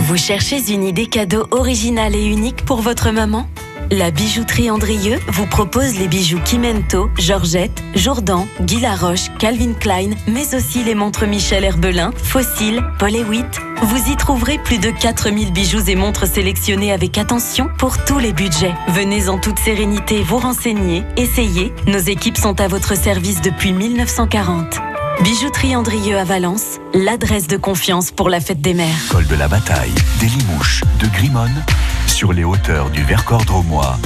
Vous 0.00 0.16
cherchez 0.16 0.72
une 0.72 0.82
idée 0.82 1.06
cadeau 1.06 1.46
originale 1.50 2.16
et 2.16 2.24
unique 2.24 2.64
pour 2.64 2.80
votre 2.80 3.10
maman? 3.10 3.46
La 3.90 4.10
bijouterie 4.10 4.70
Andrieux 4.70 5.18
vous 5.28 5.46
propose 5.46 5.98
les 5.98 6.08
bijoux 6.08 6.40
Kimento, 6.42 7.10
Georgette, 7.18 7.82
Jourdan, 7.94 8.48
Guy 8.62 8.80
Laroche, 8.80 9.30
Calvin 9.38 9.74
Klein, 9.74 10.12
mais 10.26 10.54
aussi 10.54 10.82
les 10.84 10.94
montres 10.94 11.26
Michel 11.26 11.64
Herbelin, 11.64 12.12
Fossil, 12.16 12.82
Paul 12.98 13.14
Ewitt. 13.14 13.60
Vous 13.82 14.10
y 14.10 14.16
trouverez 14.16 14.58
plus 14.58 14.78
de 14.78 14.90
4000 14.90 15.52
bijoux 15.52 15.86
et 15.86 15.96
montres 15.96 16.26
sélectionnés 16.26 16.92
avec 16.92 17.18
attention 17.18 17.68
pour 17.76 18.02
tous 18.02 18.18
les 18.18 18.32
budgets. 18.32 18.74
Venez 18.88 19.28
en 19.28 19.38
toute 19.38 19.58
sérénité 19.58 20.22
vous 20.22 20.38
renseigner, 20.38 21.04
essayez. 21.18 21.74
Nos 21.86 21.98
équipes 21.98 22.38
sont 22.38 22.58
à 22.58 22.68
votre 22.68 22.96
service 22.96 23.42
depuis 23.42 23.74
1940. 23.74 24.80
Bijouterie 25.22 25.76
Andrieux 25.76 26.16
à 26.16 26.24
Valence, 26.24 26.78
l'adresse 26.94 27.46
de 27.46 27.58
confiance 27.58 28.10
pour 28.10 28.30
la 28.30 28.40
fête 28.40 28.62
des 28.62 28.72
mères. 28.72 29.08
Col 29.10 29.26
de 29.26 29.34
la 29.34 29.48
Bataille, 29.48 29.92
des 30.18 30.26
Limouches, 30.26 30.82
de 30.98 31.06
Grimone, 31.08 31.62
sur 32.06 32.32
les 32.32 32.42
hauteurs 32.42 32.88
du 32.88 33.02
Vercors 33.02 33.44
dromois. 33.44 33.98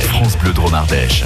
France 0.00 0.36
Bleu 0.38 0.42
Bleu 0.42 0.52
Dromardèche. 0.52 1.24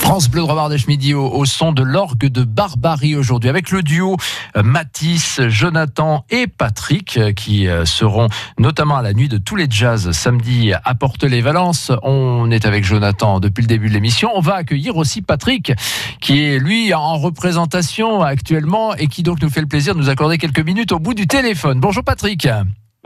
France 0.00 0.28
Bleu 0.30 0.42
Dromardèche 0.42 0.86
midi 0.86 1.14
au, 1.14 1.44
son 1.44 1.72
de 1.72 1.82
l'orgue 1.82 2.26
de 2.26 2.44
Barbarie 2.44 3.16
aujourd'hui 3.16 3.50
avec 3.50 3.70
le 3.70 3.82
duo 3.82 4.16
euh, 4.56 4.62
Matisse, 4.62 5.40
Jonathan 5.48 6.24
et 6.30 6.46
Patrick 6.46 7.16
euh, 7.16 7.32
qui 7.32 7.68
euh, 7.68 7.84
seront 7.84 8.28
notamment 8.58 8.96
à 8.96 9.02
la 9.02 9.12
nuit 9.12 9.28
de 9.28 9.38
tous 9.38 9.56
les 9.56 9.66
jazz 9.68 10.10
samedi 10.12 10.72
à 10.72 10.94
Porte-les-Valences. 10.94 11.92
On 12.02 12.50
est 12.50 12.66
avec 12.66 12.84
Jonathan 12.84 13.40
depuis 13.40 13.62
le 13.62 13.68
début 13.68 13.88
de 13.88 13.94
l'émission. 13.94 14.30
On 14.34 14.40
va 14.40 14.54
accueillir 14.54 14.96
aussi 14.96 15.22
Patrick 15.22 15.72
qui 16.20 16.42
est 16.42 16.58
lui 16.58 16.94
en 16.94 17.16
représentation 17.18 18.22
actuellement 18.22 18.94
et 18.94 19.08
qui 19.08 19.22
donc 19.22 19.42
nous 19.42 19.50
fait 19.50 19.60
le 19.60 19.66
plaisir 19.66 19.94
de 19.94 20.00
nous 20.00 20.08
accorder 20.08 20.38
quelques 20.38 20.64
minutes 20.64 20.92
au 20.92 20.98
bout 20.98 21.14
du 21.14 21.26
téléphone. 21.26 21.80
Bonjour 21.80 22.04
Patrick. 22.04 22.48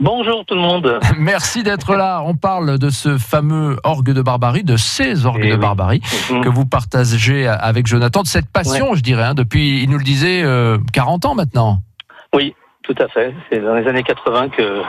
Bonjour 0.01 0.43
tout 0.45 0.55
le 0.55 0.61
monde. 0.61 0.99
Merci 1.19 1.61
d'être 1.61 1.95
là. 1.95 2.23
On 2.25 2.33
parle 2.33 2.79
de 2.79 2.89
ce 2.89 3.19
fameux 3.19 3.77
orgue 3.83 4.13
de 4.13 4.23
barbarie, 4.23 4.63
de 4.63 4.75
ces 4.75 5.27
orgues 5.27 5.43
eh 5.43 5.51
de 5.51 5.55
barbarie 5.57 6.01
mhm. 6.31 6.41
que 6.41 6.49
vous 6.49 6.65
partagez 6.65 7.45
avec 7.45 7.85
Jonathan, 7.85 8.23
de 8.23 8.27
cette 8.27 8.49
passion, 8.51 8.95
je 8.95 9.03
dirais, 9.03 9.25
hein, 9.25 9.33
depuis, 9.35 9.83
il 9.83 9.91
nous 9.91 9.99
le 9.99 10.03
disait, 10.03 10.43
40 10.91 11.23
euh, 11.23 11.27
ans 11.27 11.35
maintenant. 11.35 11.77
Oui, 12.33 12.55
tout 12.81 12.95
à 12.97 13.07
fait. 13.09 13.35
C'est 13.51 13.59
dans 13.59 13.75
les 13.75 13.87
années 13.87 14.01
80 14.01 14.49
que 14.49 14.81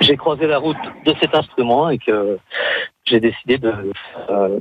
j'ai 0.00 0.16
croisé 0.16 0.48
la 0.48 0.58
route 0.58 0.76
de 1.06 1.14
cet 1.20 1.36
instrument 1.36 1.88
et 1.88 1.98
que 1.98 2.36
j'ai 3.06 3.20
décidé 3.20 3.58
de, 3.58 3.72
euh, 4.28 4.58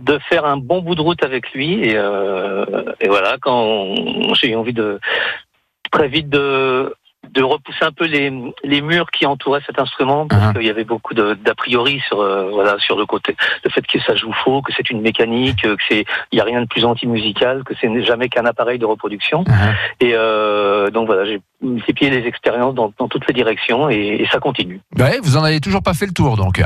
de 0.00 0.18
faire 0.28 0.44
un 0.44 0.56
bon 0.56 0.82
bout 0.82 0.96
de 0.96 1.02
route 1.02 1.22
avec 1.22 1.52
lui. 1.52 1.74
Et, 1.74 1.94
euh, 1.94 2.64
et 3.00 3.06
voilà, 3.06 3.36
quand 3.40 3.94
j'ai 4.34 4.50
eu 4.50 4.56
envie 4.56 4.72
de 4.72 4.98
très 5.92 6.08
vite 6.08 6.28
de 6.28 6.92
de 7.32 7.42
repousser 7.42 7.84
un 7.84 7.92
peu 7.92 8.06
les, 8.06 8.32
les 8.64 8.80
murs 8.80 9.10
qui 9.10 9.26
entouraient 9.26 9.62
cet 9.66 9.78
instrument 9.78 10.26
parce 10.26 10.42
uh-huh. 10.42 10.52
qu'il 10.54 10.66
y 10.66 10.70
avait 10.70 10.84
beaucoup 10.84 11.14
d'a 11.14 11.54
priori 11.54 12.00
sur 12.06 12.20
euh, 12.20 12.50
voilà 12.50 12.78
sur 12.78 12.96
le 12.96 13.06
côté 13.06 13.36
le 13.64 13.70
fait 13.70 13.86
que 13.86 14.00
ça 14.00 14.14
joue 14.14 14.32
faux 14.32 14.62
que 14.62 14.72
c'est 14.76 14.90
une 14.90 15.00
mécanique 15.00 15.62
que 15.62 15.76
c'est 15.88 16.04
il 16.32 16.38
y 16.38 16.40
a 16.40 16.44
rien 16.44 16.60
de 16.62 16.66
plus 16.66 16.84
anti-musical 16.84 17.62
que 17.64 17.74
c'est 17.80 18.04
jamais 18.04 18.28
qu'un 18.28 18.46
appareil 18.46 18.78
de 18.78 18.86
reproduction 18.86 19.44
uh-huh. 19.44 19.74
et 20.00 20.12
euh, 20.14 20.90
donc 20.90 21.06
voilà 21.06 21.24
j'ai 21.24 21.40
multiplié 21.62 22.10
les 22.10 22.26
expériences 22.26 22.74
dans, 22.74 22.92
dans 22.98 23.08
toutes 23.08 23.26
les 23.28 23.34
directions 23.34 23.90
et, 23.90 24.22
et 24.22 24.28
ça 24.32 24.38
continue. 24.38 24.80
Ouais, 24.98 25.18
vous 25.22 25.36
en 25.36 25.44
avez 25.44 25.60
toujours 25.60 25.82
pas 25.82 25.94
fait 25.94 26.06
le 26.06 26.12
tour 26.12 26.36
donc. 26.36 26.60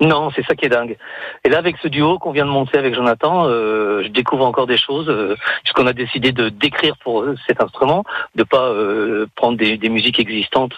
Non, 0.00 0.30
c'est 0.34 0.44
ça 0.46 0.54
qui 0.54 0.64
est 0.64 0.68
dingue. 0.68 0.96
Et 1.44 1.48
là, 1.48 1.58
avec 1.58 1.76
ce 1.78 1.88
duo 1.88 2.18
qu'on 2.18 2.30
vient 2.30 2.44
de 2.44 2.50
monter 2.50 2.78
avec 2.78 2.94
Jonathan, 2.94 3.46
euh, 3.46 4.02
je 4.04 4.08
découvre 4.08 4.44
encore 4.44 4.68
des 4.68 4.78
choses, 4.78 5.08
euh, 5.08 5.36
puisqu'on 5.64 5.88
a 5.88 5.92
décidé 5.92 6.30
de 6.30 6.50
d'écrire 6.50 6.96
pour 6.98 7.24
cet 7.48 7.60
instrument, 7.60 8.04
de 8.36 8.44
pas 8.44 8.68
euh, 8.68 9.26
prendre 9.34 9.58
des, 9.58 9.76
des, 9.76 9.88
musiques 9.88 10.20
existantes 10.20 10.74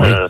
euh, 0.00 0.28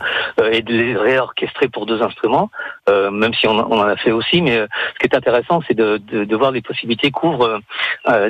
et 0.50 0.62
de 0.62 0.74
les 0.74 0.96
réorchestrer 0.96 1.68
pour 1.68 1.86
deux 1.86 2.02
instruments, 2.02 2.50
même 2.88 3.34
si 3.34 3.46
on, 3.46 3.52
on, 3.52 3.80
en 3.80 3.86
a 3.86 3.96
fait 3.96 4.12
aussi. 4.12 4.42
Mais 4.42 4.56
ce 4.56 4.98
qui 4.98 5.06
est 5.06 5.16
intéressant, 5.16 5.60
c'est 5.66 5.74
de, 5.74 5.98
de, 5.98 6.24
de, 6.24 6.36
voir 6.36 6.50
les 6.50 6.62
possibilités 6.62 7.10
qu'ouvre 7.10 7.60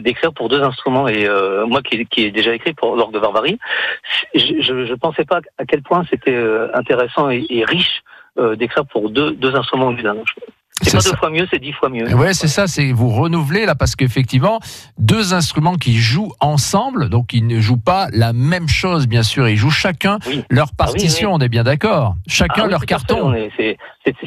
d'écrire 0.00 0.32
pour 0.32 0.48
deux 0.48 0.62
instruments. 0.62 1.08
Et 1.08 1.28
moi, 1.66 1.82
qui, 1.82 2.04
qui 2.06 2.24
ai 2.24 2.30
déjà 2.30 2.54
écrit 2.54 2.74
pour 2.74 2.96
l'orgue 2.96 3.14
de 3.14 3.20
Barbarie, 3.20 3.58
je 4.34 4.72
ne 4.72 4.94
pensais 4.96 5.24
pas 5.24 5.40
à 5.58 5.64
quel 5.64 5.82
point 5.82 6.04
c'était 6.10 6.38
intéressant 6.74 7.30
et, 7.30 7.46
et 7.48 7.64
riche 7.64 8.02
euh, 8.38 8.54
d'écrire 8.54 8.86
pour 8.86 9.10
deux, 9.10 9.32
deux 9.32 9.56
instruments 9.56 9.90
d'un. 9.90 10.16
C'est 10.82 10.96
pas 10.96 11.02
deux 11.02 11.16
fois 11.16 11.30
mieux, 11.30 11.46
c'est 11.50 11.58
dix 11.58 11.72
fois 11.72 11.88
mieux. 11.88 12.12
Ouais, 12.14 12.34
c'est 12.34 12.48
ça, 12.48 12.66
c'est 12.66 12.92
vous 12.92 13.10
renouvelez 13.10 13.66
là 13.66 13.74
parce 13.74 13.96
qu'effectivement, 13.96 14.60
deux 14.98 15.34
instruments 15.34 15.76
qui 15.76 15.96
jouent 15.96 16.32
ensemble, 16.40 17.08
donc 17.08 17.32
ils 17.32 17.46
ne 17.46 17.60
jouent 17.60 17.76
pas 17.76 18.08
la 18.12 18.32
même 18.32 18.68
chose, 18.68 19.06
bien 19.06 19.22
sûr, 19.22 19.48
ils 19.48 19.56
jouent 19.56 19.70
chacun 19.70 20.18
leur 20.48 20.68
ah 20.72 20.84
partition, 20.84 21.34
on 21.34 21.38
est 21.38 21.48
bien 21.48 21.64
d'accord. 21.64 22.14
Chacun 22.26 22.64
ah 22.64 22.68
leur 22.68 22.86
carton. 22.86 23.34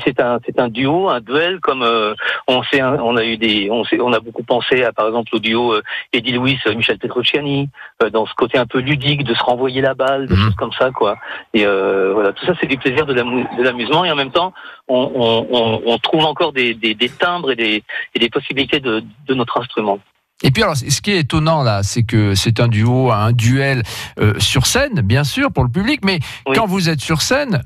C'est 0.04 0.20
un, 0.20 0.40
un 0.58 0.68
duo, 0.70 1.10
un 1.10 1.22
duel, 1.22 1.60
comme 1.60 1.84
euh, 1.84 2.14
on 2.48 2.64
sait, 2.64 2.82
on 2.82 3.16
a 3.16 3.24
eu 3.24 3.38
des, 3.38 3.70
on, 3.72 3.84
sait, 3.84 4.00
on 4.00 4.14
a 4.14 4.20
beaucoup 4.20 4.44
pensé 4.44 4.84
à 4.84 4.92
par 4.92 5.08
exemple 5.08 5.36
au 5.36 5.40
duo 5.40 5.74
euh, 5.74 5.82
Eddie 6.12 6.34
Louis, 6.34 6.60
euh, 6.68 6.76
Michel 6.76 6.98
Petrucciani, 6.98 7.70
dans 8.12 8.26
ce 8.26 8.34
côté 8.34 8.58
un 8.58 8.66
peu 8.66 8.80
ludique 8.80 9.24
de 9.24 9.34
se 9.34 9.44
renvoyer 9.44 9.82
la 9.82 9.94
balle, 9.94 10.28
des 10.28 10.36
mhm. 10.36 10.44
choses 10.46 10.56
comme 10.56 10.74
ça, 10.74 10.92
quoi. 10.92 11.18
Et 11.54 11.66
voilà, 11.66 12.34
tout 12.34 12.46
ça 12.46 12.54
c'est 12.60 12.68
du 12.68 12.78
plaisir 12.78 13.06
de 13.06 13.14
l'amusement 13.14 14.06
et 14.06 14.12
en 14.12 14.16
même 14.16 14.32
temps, 14.32 14.54
on, 14.88 15.12
on, 15.16 15.82
on 15.86 15.98
trouve 16.00 16.26
encore 16.26 16.54
des, 16.54 16.76
timbres 17.20 17.52
et 17.52 17.56
des, 17.56 18.30
possibilités 18.30 18.80
de, 18.80 19.04
notre 19.30 19.60
instrument. 19.60 20.00
Et 20.44 20.52
puis 20.52 20.64
alors, 20.64 20.76
ce 20.76 21.02
qui 21.02 21.12
est 21.12 21.20
étonnant 21.20 21.64
là, 21.64 21.84
c'est 21.84 22.04
que 22.04 22.36
c'est 22.36 22.60
un 22.60 22.68
duo, 22.68 23.12
un 23.12 23.32
duel 23.32 23.84
euh, 24.20 24.34
sur 24.40 24.66
scène, 24.66 25.02
bien 25.02 25.24
sûr, 25.24 25.52
pour 25.52 25.64
le 25.64 25.70
public, 25.70 26.02
mais 26.04 26.20
quand 26.54 26.66
vous 26.66 26.90
êtes 26.90 27.00
sur 27.00 27.22
scène, 27.22 27.64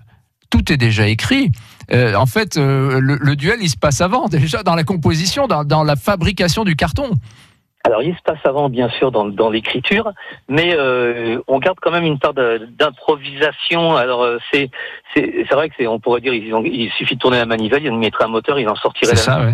tout 0.50 0.72
est 0.72 0.78
déjà 0.78 1.08
écrit. 1.08 1.52
Euh, 1.94 2.15
en 2.15 2.25
fait, 2.25 2.58
euh, 2.58 3.00
le, 3.00 3.36
duel, 3.36 3.60
il 3.62 3.70
se 3.70 3.77
passe 3.77 4.01
avant, 4.01 4.27
déjà 4.29 4.63
dans 4.63 4.75
la 4.75 4.84
composition, 4.84 5.48
dans, 5.48 5.84
la 5.84 5.96
fabrication 5.96 6.63
du 6.63 6.75
carton. 6.75 7.12
Alors 7.88 8.03
il 8.03 8.13
se 8.15 8.22
passe 8.22 8.39
avant 8.44 8.67
bien 8.67 8.89
sûr 8.89 9.12
dans, 9.12 9.24
dans 9.25 9.50
l'écriture, 9.50 10.12
mais 10.50 10.75
euh, 10.75 11.39
on 11.48 11.60
garde 11.60 11.77
quand 11.82 11.91
même 11.91 12.03
une 12.03 12.20
part 12.20 12.34
d'improvisation. 12.34 13.96
Alors 13.96 14.24
euh, 14.24 14.38
c'est 14.51 14.70
c'est 15.15 15.53
vrai 15.53 15.70
que 15.70 15.75
c'est 15.79 15.88
on 15.88 16.00
pourrait 16.00 16.20
dire 16.20 16.34
il 16.34 16.91
suffit 16.91 17.15
de 17.15 17.20
tourner 17.20 17.38
la 17.38 17.46
manivelle, 17.46 17.86
il 17.86 17.94
mettrait 17.94 18.25
un 18.25 18.27
moteur, 18.27 18.60
il 18.60 18.67
en 18.67 18.75
sortirait. 18.75 19.15
C'est 19.15 19.32
ça, 19.32 19.39
ouais. 19.39 19.53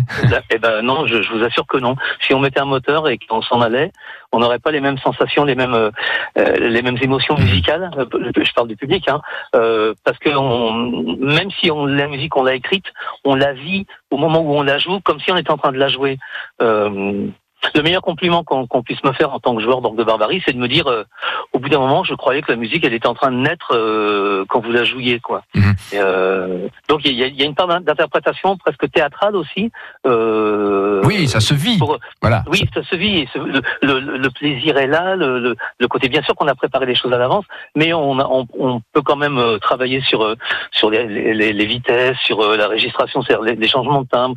Eh 0.50 0.58
ben 0.58 0.82
non, 0.82 1.06
je, 1.06 1.22
je, 1.22 1.32
vous 1.32 1.44
assure 1.44 1.66
que 1.66 1.78
non. 1.78 1.94
Si 2.20 2.34
on 2.34 2.40
mettait 2.40 2.60
un 2.60 2.64
moteur 2.64 3.08
et 3.08 3.18
qu'on 3.18 3.40
s'en 3.40 3.60
allait, 3.60 3.92
on 4.32 4.40
n'aurait 4.40 4.58
pas 4.58 4.72
les 4.72 4.80
mêmes 4.80 4.98
sensations, 4.98 5.44
les 5.44 5.54
mêmes 5.54 5.74
euh, 5.74 5.90
les 6.36 6.82
mêmes 6.82 6.98
émotions 7.00 7.36
musicales. 7.36 7.90
Je 8.12 8.52
parle 8.52 8.68
du 8.68 8.76
public, 8.76 9.08
hein, 9.08 9.20
euh, 9.54 9.94
parce 10.04 10.18
que 10.18 10.30
on, 10.30 10.72
même 10.72 11.50
si 11.52 11.70
on 11.70 11.86
la 11.86 12.08
musique 12.08 12.36
on 12.36 12.42
l'a 12.42 12.54
écrite, 12.54 12.86
on 13.24 13.36
la 13.36 13.52
vit 13.52 13.86
au 14.10 14.16
moment 14.16 14.40
où 14.40 14.54
on 14.54 14.62
la 14.62 14.78
joue, 14.78 15.00
comme 15.00 15.20
si 15.20 15.30
on 15.30 15.36
était 15.36 15.52
en 15.52 15.56
train 15.56 15.72
de 15.72 15.78
la 15.78 15.88
jouer. 15.88 16.18
Euh, 16.60 17.28
le 17.74 17.82
meilleur 17.82 18.02
compliment 18.02 18.44
qu'on 18.44 18.82
puisse 18.82 19.02
me 19.04 19.12
faire 19.12 19.32
en 19.32 19.40
tant 19.40 19.54
que 19.54 19.62
joueur 19.62 19.80
d'orgue 19.80 19.98
de 19.98 20.04
barbarie, 20.04 20.42
c'est 20.44 20.52
de 20.52 20.58
me 20.58 20.68
dire, 20.68 20.86
euh, 20.86 21.04
au 21.52 21.58
bout 21.58 21.68
d'un 21.68 21.78
moment, 21.78 22.04
je 22.04 22.14
croyais 22.14 22.42
que 22.42 22.50
la 22.50 22.56
musique, 22.56 22.84
elle 22.84 22.94
était 22.94 23.06
en 23.06 23.14
train 23.14 23.30
de 23.30 23.36
naître 23.36 23.74
euh, 23.74 24.44
quand 24.48 24.60
vous 24.60 24.72
la 24.72 24.84
jouiez, 24.84 25.20
quoi. 25.20 25.42
Mhm. 25.54 25.74
euh, 25.94 26.68
donc 26.88 27.00
il 27.04 27.12
y, 27.12 27.22
y 27.22 27.42
a, 27.42 27.46
une 27.46 27.54
part 27.54 27.68
d'interprétation 27.80 28.56
presque 28.56 28.90
théâtrale 28.90 29.36
aussi. 29.36 29.70
Euh, 30.06 31.00
oui, 31.04 31.28
ça 31.28 31.40
se 31.40 31.54
vit. 31.54 31.78
voilà. 32.20 32.44
Oui, 32.48 32.68
ça 32.74 32.82
se 32.82 32.96
vit. 32.96 33.26
Le, 33.34 33.60
le, 33.82 34.00
le, 34.18 34.30
plaisir 34.30 34.76
est 34.76 34.86
là. 34.86 35.16
Le, 35.16 35.56
le 35.78 35.88
côté, 35.88 36.08
bien 36.08 36.22
sûr, 36.22 36.34
qu'on 36.34 36.48
a 36.48 36.54
préparé 36.54 36.86
les 36.86 36.94
choses 36.94 37.12
à 37.12 37.18
l'avance, 37.18 37.44
mais 37.74 37.92
on, 37.92 38.18
on, 38.18 38.46
on, 38.58 38.80
peut 38.92 39.02
quand 39.02 39.16
même 39.16 39.38
euh, 39.38 39.58
travailler 39.58 40.00
sur 40.02 40.34
sur 40.72 40.90
les, 40.90 41.06
les, 41.06 41.52
les 41.52 41.66
vitesses, 41.66 42.18
sur 42.18 42.56
la 42.56 42.68
régistration, 42.68 43.22
c'est-à-dire 43.22 43.56
les, 43.56 43.68
changements 43.68 44.02
de 44.02 44.08
timbre. 44.08 44.36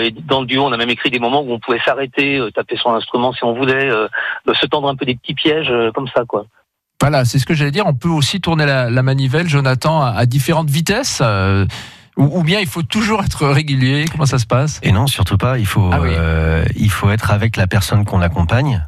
et 0.00 0.10
dans 0.10 0.40
le 0.40 0.46
duo, 0.46 0.64
on 0.64 0.72
a 0.72 0.76
même 0.76 0.90
écrit 0.90 1.10
des 1.10 1.18
moments 1.18 1.42
où 1.42 1.52
on 1.52 1.58
pouvait 1.58 1.80
s'arrêter 1.84 2.40
taper 2.58 2.76
son 2.76 2.94
instrument 2.94 3.32
si 3.32 3.44
on 3.44 3.54
voulait, 3.54 3.88
euh, 3.90 4.08
se 4.52 4.66
tendre 4.66 4.88
un 4.88 4.96
peu 4.96 5.04
des 5.04 5.14
petits 5.14 5.34
pièges 5.34 5.70
euh, 5.70 5.92
comme 5.92 6.08
ça, 6.08 6.24
quoi. 6.26 6.46
Voilà, 7.00 7.24
c'est 7.24 7.38
ce 7.38 7.46
que 7.46 7.54
j'allais 7.54 7.70
dire. 7.70 7.86
On 7.86 7.94
peut 7.94 8.08
aussi 8.08 8.40
tourner 8.40 8.66
la, 8.66 9.02
manivelle, 9.02 9.48
Jonathan, 9.48 10.02
à, 10.02 10.26
différentes 10.26 10.68
vitesses. 10.68 11.20
Euh, 11.22 11.64
ou, 12.16 12.42
bien 12.42 12.58
il 12.58 12.66
faut 12.66 12.82
toujours 12.82 13.22
être 13.22 13.46
régulier 13.46 14.06
Comment 14.10 14.26
ça 14.26 14.40
se 14.40 14.46
passe? 14.46 14.80
Et 14.82 14.90
non, 14.90 15.06
surtout 15.06 15.38
pas. 15.38 15.60
Il 15.60 15.66
faut, 15.66 15.88
ah 15.92 16.00
il 16.74 16.90
faut 16.90 17.08
être 17.10 17.30
avec 17.30 17.56
la 17.56 17.68
personne 17.68 18.04
qu'on 18.04 18.20
accompagne. 18.20 18.84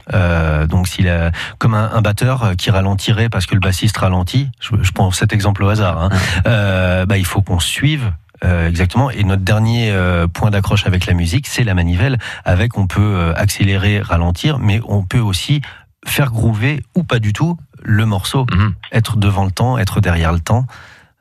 donc, 0.69 0.89
s'il 0.89 1.09
a, 1.09 1.31
comme 1.59 1.75
un, 1.75 2.00
batteur 2.00 2.57
qui 2.59 2.73
ralentirait 2.73 3.29
parce 3.29 3.47
que 3.47 3.55
le 3.55 3.61
bassiste 3.61 3.97
ralentit, 3.99 4.49
je, 4.59 4.91
prends 4.93 5.12
cet 5.12 5.33
exemple 5.33 5.62
au 5.62 5.69
hasard. 5.69 6.03
Hein, 6.03 7.05
bah, 7.07 7.17
il 7.19 7.25
faut 7.25 7.43
qu'on 7.43 7.61
suive 7.61 8.11
euh, 8.45 8.69
exactement. 8.69 9.11
Et 9.11 9.25
notre 9.25 9.43
dernier 9.43 9.91
euh, 9.91 10.27
point 10.27 10.51
d'accroche 10.51 10.87
avec 10.87 11.07
la 11.07 11.15
musique, 11.15 11.47
c'est 11.47 11.65
la 11.65 11.75
manivelle. 11.75 12.19
Avec, 12.45 12.79
on 12.79 12.87
peut 12.87 13.01
euh, 13.01 13.35
accélérer, 13.35 14.01
ralentir, 14.01 14.59
mais 14.59 14.81
on 14.87 15.03
peut 15.03 15.19
aussi 15.19 15.61
faire 16.07 16.31
groover 16.31 16.83
ou 16.95 17.03
pas 17.03 17.19
du 17.19 17.33
tout 17.33 17.59
le 17.83 18.07
morceau. 18.07 18.47
Mhm. 18.53 18.75
Être 18.93 19.17
devant 19.17 19.45
le 19.45 19.51
temps, 19.51 19.79
être 19.79 20.01
derrière 20.01 20.33
le 20.33 20.41
temps. 20.41 20.67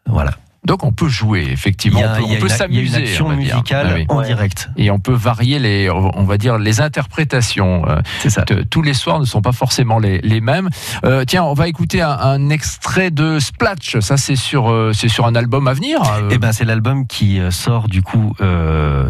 Voilà. 0.05 0.31
Donc 0.65 0.83
on 0.83 0.91
peut 0.91 1.07
jouer, 1.07 1.47
effectivement. 1.51 2.01
on 2.01 2.35
peut, 2.35 2.49
s'amuser. 2.49 2.81
Il 2.81 2.91
y 2.91 2.95
a 2.95 2.99
une 2.99 3.03
action 3.03 3.29
musicale 3.29 4.05
ah 4.07 4.13
en 4.13 4.21
direct. 4.21 4.69
Et 4.77 4.91
on 4.91 4.99
peut 4.99 5.13
varier 5.13 5.57
les, 5.57 5.89
on 5.89 6.23
va 6.23 6.37
dire, 6.37 6.57
les 6.57 6.81
interprétations. 6.81 7.87
Euh, 7.87 8.01
ça. 8.27 8.43
tous 8.69 8.81
les 8.81 8.93
soirs 8.93 9.19
ne 9.19 9.25
sont 9.25 9.41
pas 9.41 9.51
forcément 9.51 9.99
les, 9.99 10.19
les 10.19 10.41
mêmes. 10.41 10.69
Euh, 11.05 11.23
tiens, 11.25 11.43
on 11.43 11.53
va 11.53 11.67
écouter 11.67 12.01
un, 12.01 12.49
extrait 12.49 13.09
de 13.09 13.39
Splatch. 13.39 13.99
Ça, 13.99 14.17
c'est 14.17 14.35
sur, 14.35 14.69
euh, 14.69 14.91
c'est 14.93 15.07
sur 15.07 15.25
un 15.25 15.35
album 15.35 15.67
à 15.67 15.73
venir. 15.73 16.01
Eh 16.29 16.37
ben, 16.37 16.51
c'est 16.51 16.65
l'album 16.65 17.07
qui 17.07 17.39
sort 17.49 17.87
du 17.87 18.01
coup 18.01 18.35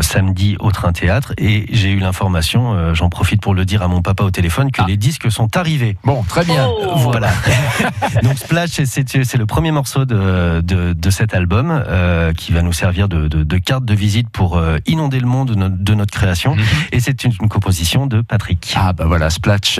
samedi 0.02 0.56
au 0.60 0.72
Train 0.72 0.94
Théâtre. 0.94 1.34
Et 1.38 1.66
j'ai 1.72 1.90
eu 1.90 2.00
l'information, 2.00 2.94
j'en 2.94 3.10
profite 3.10 3.42
pour 3.42 3.54
le 3.54 3.66
dire 3.66 3.82
à 3.82 3.88
mon 3.88 4.02
papa 4.02 4.24
au 4.24 4.32
téléphone, 4.32 4.72
que 4.72 4.82
ah. 4.82 4.86
les 4.88 4.98
disques 4.98 5.32
sont 5.32 5.58
arrivés. 5.58 5.98
Bon, 6.04 6.24
très 6.24 6.46
bien. 6.46 6.68
Oh. 6.70 6.96
Voilà. 6.98 7.32
Donc 8.24 8.38
Splatch, 8.38 8.82
c'est 8.86 9.38
le 9.38 9.46
premier 9.46 9.72
morceau 9.72 10.06
de, 10.06 10.62
de, 10.62 10.94
de 10.94 11.10
cet 11.10 11.34
album 11.34 11.39
album 11.40 11.72
euh, 11.72 12.34
qui 12.34 12.52
va 12.52 12.62
nous 12.62 12.74
servir 12.74 13.08
de, 13.08 13.28
de, 13.28 13.58
carte 13.58 13.86
de 13.86 13.94
visite 13.94 14.30
pour 14.30 14.58
euh, 14.58 14.78
inonder 14.86 15.20
le 15.20 15.28
monde 15.28 15.52
de 15.52 15.94
notre, 15.94 16.12
création. 16.12 16.56
Mhm. 16.56 16.64
Et 16.92 17.00
c'est 17.00 17.24
une, 17.24 17.32
une, 17.42 17.50
composition 17.50 18.08
de 18.08 18.22
Patrick. 18.22 18.74
Ah 18.76 18.94
bah 18.94 19.06
voilà, 19.08 19.30
Splatch. 19.30 19.80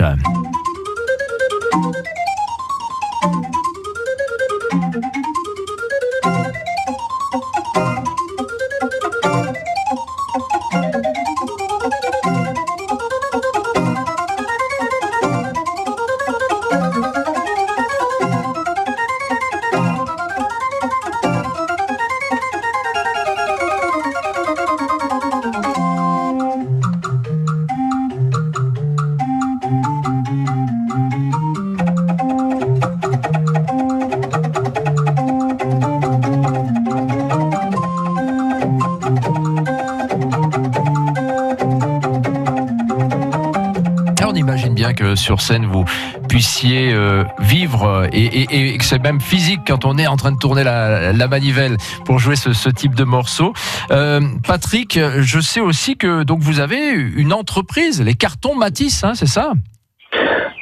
Sur 45.16 45.40
scène 45.40 45.66
vous 45.66 45.84
puissiez 46.28 46.92
euh, 46.92 47.24
vivre 47.38 48.06
et, 48.12 48.76
que 48.78 48.84
c'est 48.84 49.02
même 49.02 49.20
physique 49.20 49.60
quand 49.66 49.84
on 49.84 49.98
est 49.98 50.06
en 50.06 50.16
train 50.16 50.32
de 50.32 50.38
tourner 50.38 50.64
la, 50.64 51.28
manivelle 51.28 51.76
pour 52.04 52.18
jouer 52.18 52.36
ce, 52.36 52.68
type 52.70 52.94
de 52.94 53.04
morceau. 53.04 53.52
Euh, 53.90 54.20
Patrick, 54.46 54.98
je 54.98 55.40
sais 55.40 55.60
aussi 55.60 55.96
que 55.96 56.22
donc 56.22 56.40
vous 56.40 56.60
avez 56.60 56.90
une 56.90 57.32
entreprise, 57.32 58.02
les 58.02 58.14
cartons 58.14 58.54
Matisse, 58.54 59.04
hein, 59.04 59.14
c'est 59.14 59.26
ça? 59.26 59.52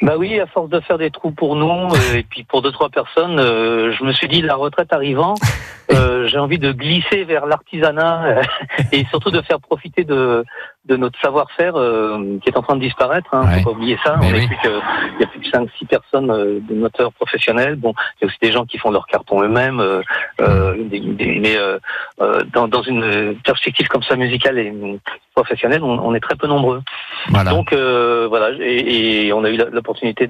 Bah 0.01 0.13
oui, 0.17 0.39
à 0.39 0.47
force 0.47 0.69
de 0.69 0.79
faire 0.79 0.97
des 0.97 1.11
trous 1.11 1.31
pour 1.31 1.55
nous 1.55 1.67
euh, 1.93 2.15
et 2.15 2.23
puis 2.23 2.43
pour 2.43 2.61
deux 2.61 2.71
trois 2.71 2.89
personnes, 2.89 3.37
je 3.37 4.03
me 4.03 4.11
suis 4.13 4.27
dit 4.27 4.41
la 4.41 4.55
retraite 4.55 4.93
arrivant, 4.93 5.35
j'ai 5.89 6.37
envie 6.37 6.59
de 6.59 6.71
glisser 6.71 7.25
vers 7.25 7.45
l'artisanat 7.45 8.41
et 8.91 9.05
surtout 9.05 9.31
de 9.31 9.41
faire 9.41 9.59
profiter 9.59 10.03
de 10.03 10.45
de 10.85 10.95
notre 10.95 11.19
savoir-faire 11.19 11.75
euh, 11.75 12.37
qui 12.41 12.49
est 12.49 12.57
en 12.57 12.61
train 12.61 12.75
de 12.75 12.81
disparaître. 12.81 13.29
Hein, 13.33 13.45
ouais. 13.45 13.61
Faut 13.61 13.71
pas 13.71 13.75
oublier 13.75 13.97
ça. 14.03 14.15
on 14.21 14.29
plus 14.29 14.47
que, 14.47 14.79
il 15.15 15.21
y 15.21 15.23
a 15.23 15.27
plus 15.27 15.39
de 15.39 15.45
5-6 15.45 15.87
personnes 15.87 16.31
euh, 16.31 16.59
de 16.61 16.73
moteurs 16.73 17.11
professionnels. 17.13 17.75
Bon, 17.75 17.93
il 17.97 18.23
y 18.23 18.25
a 18.25 18.27
aussi 18.27 18.37
des 18.41 18.51
gens 18.51 18.65
qui 18.65 18.77
font 18.77 18.89
leurs 18.89 19.05
cartons 19.05 19.41
eux-mêmes. 19.41 19.79
Euh, 19.79 20.01
euh 20.41 20.75
mais 20.89 21.57
dans, 22.53 22.67
dans, 22.67 22.81
une 22.81 23.35
perspective 23.43 23.87
comme 23.87 24.03
ça 24.03 24.15
musicale 24.15 24.57
et 24.57 24.73
professionnelle, 25.35 25.83
on, 25.83 25.99
on 25.99 26.13
est 26.13 26.19
très 26.19 26.35
peu 26.35 26.47
nombreux. 26.47 26.81
Voilà. 27.29 27.51
Donc 27.51 27.73
voilà, 27.73 28.51
et, 28.59 29.27
et, 29.27 29.33
on 29.33 29.43
a 29.43 29.49
eu 29.49 29.57
l'opportunité 29.71 30.27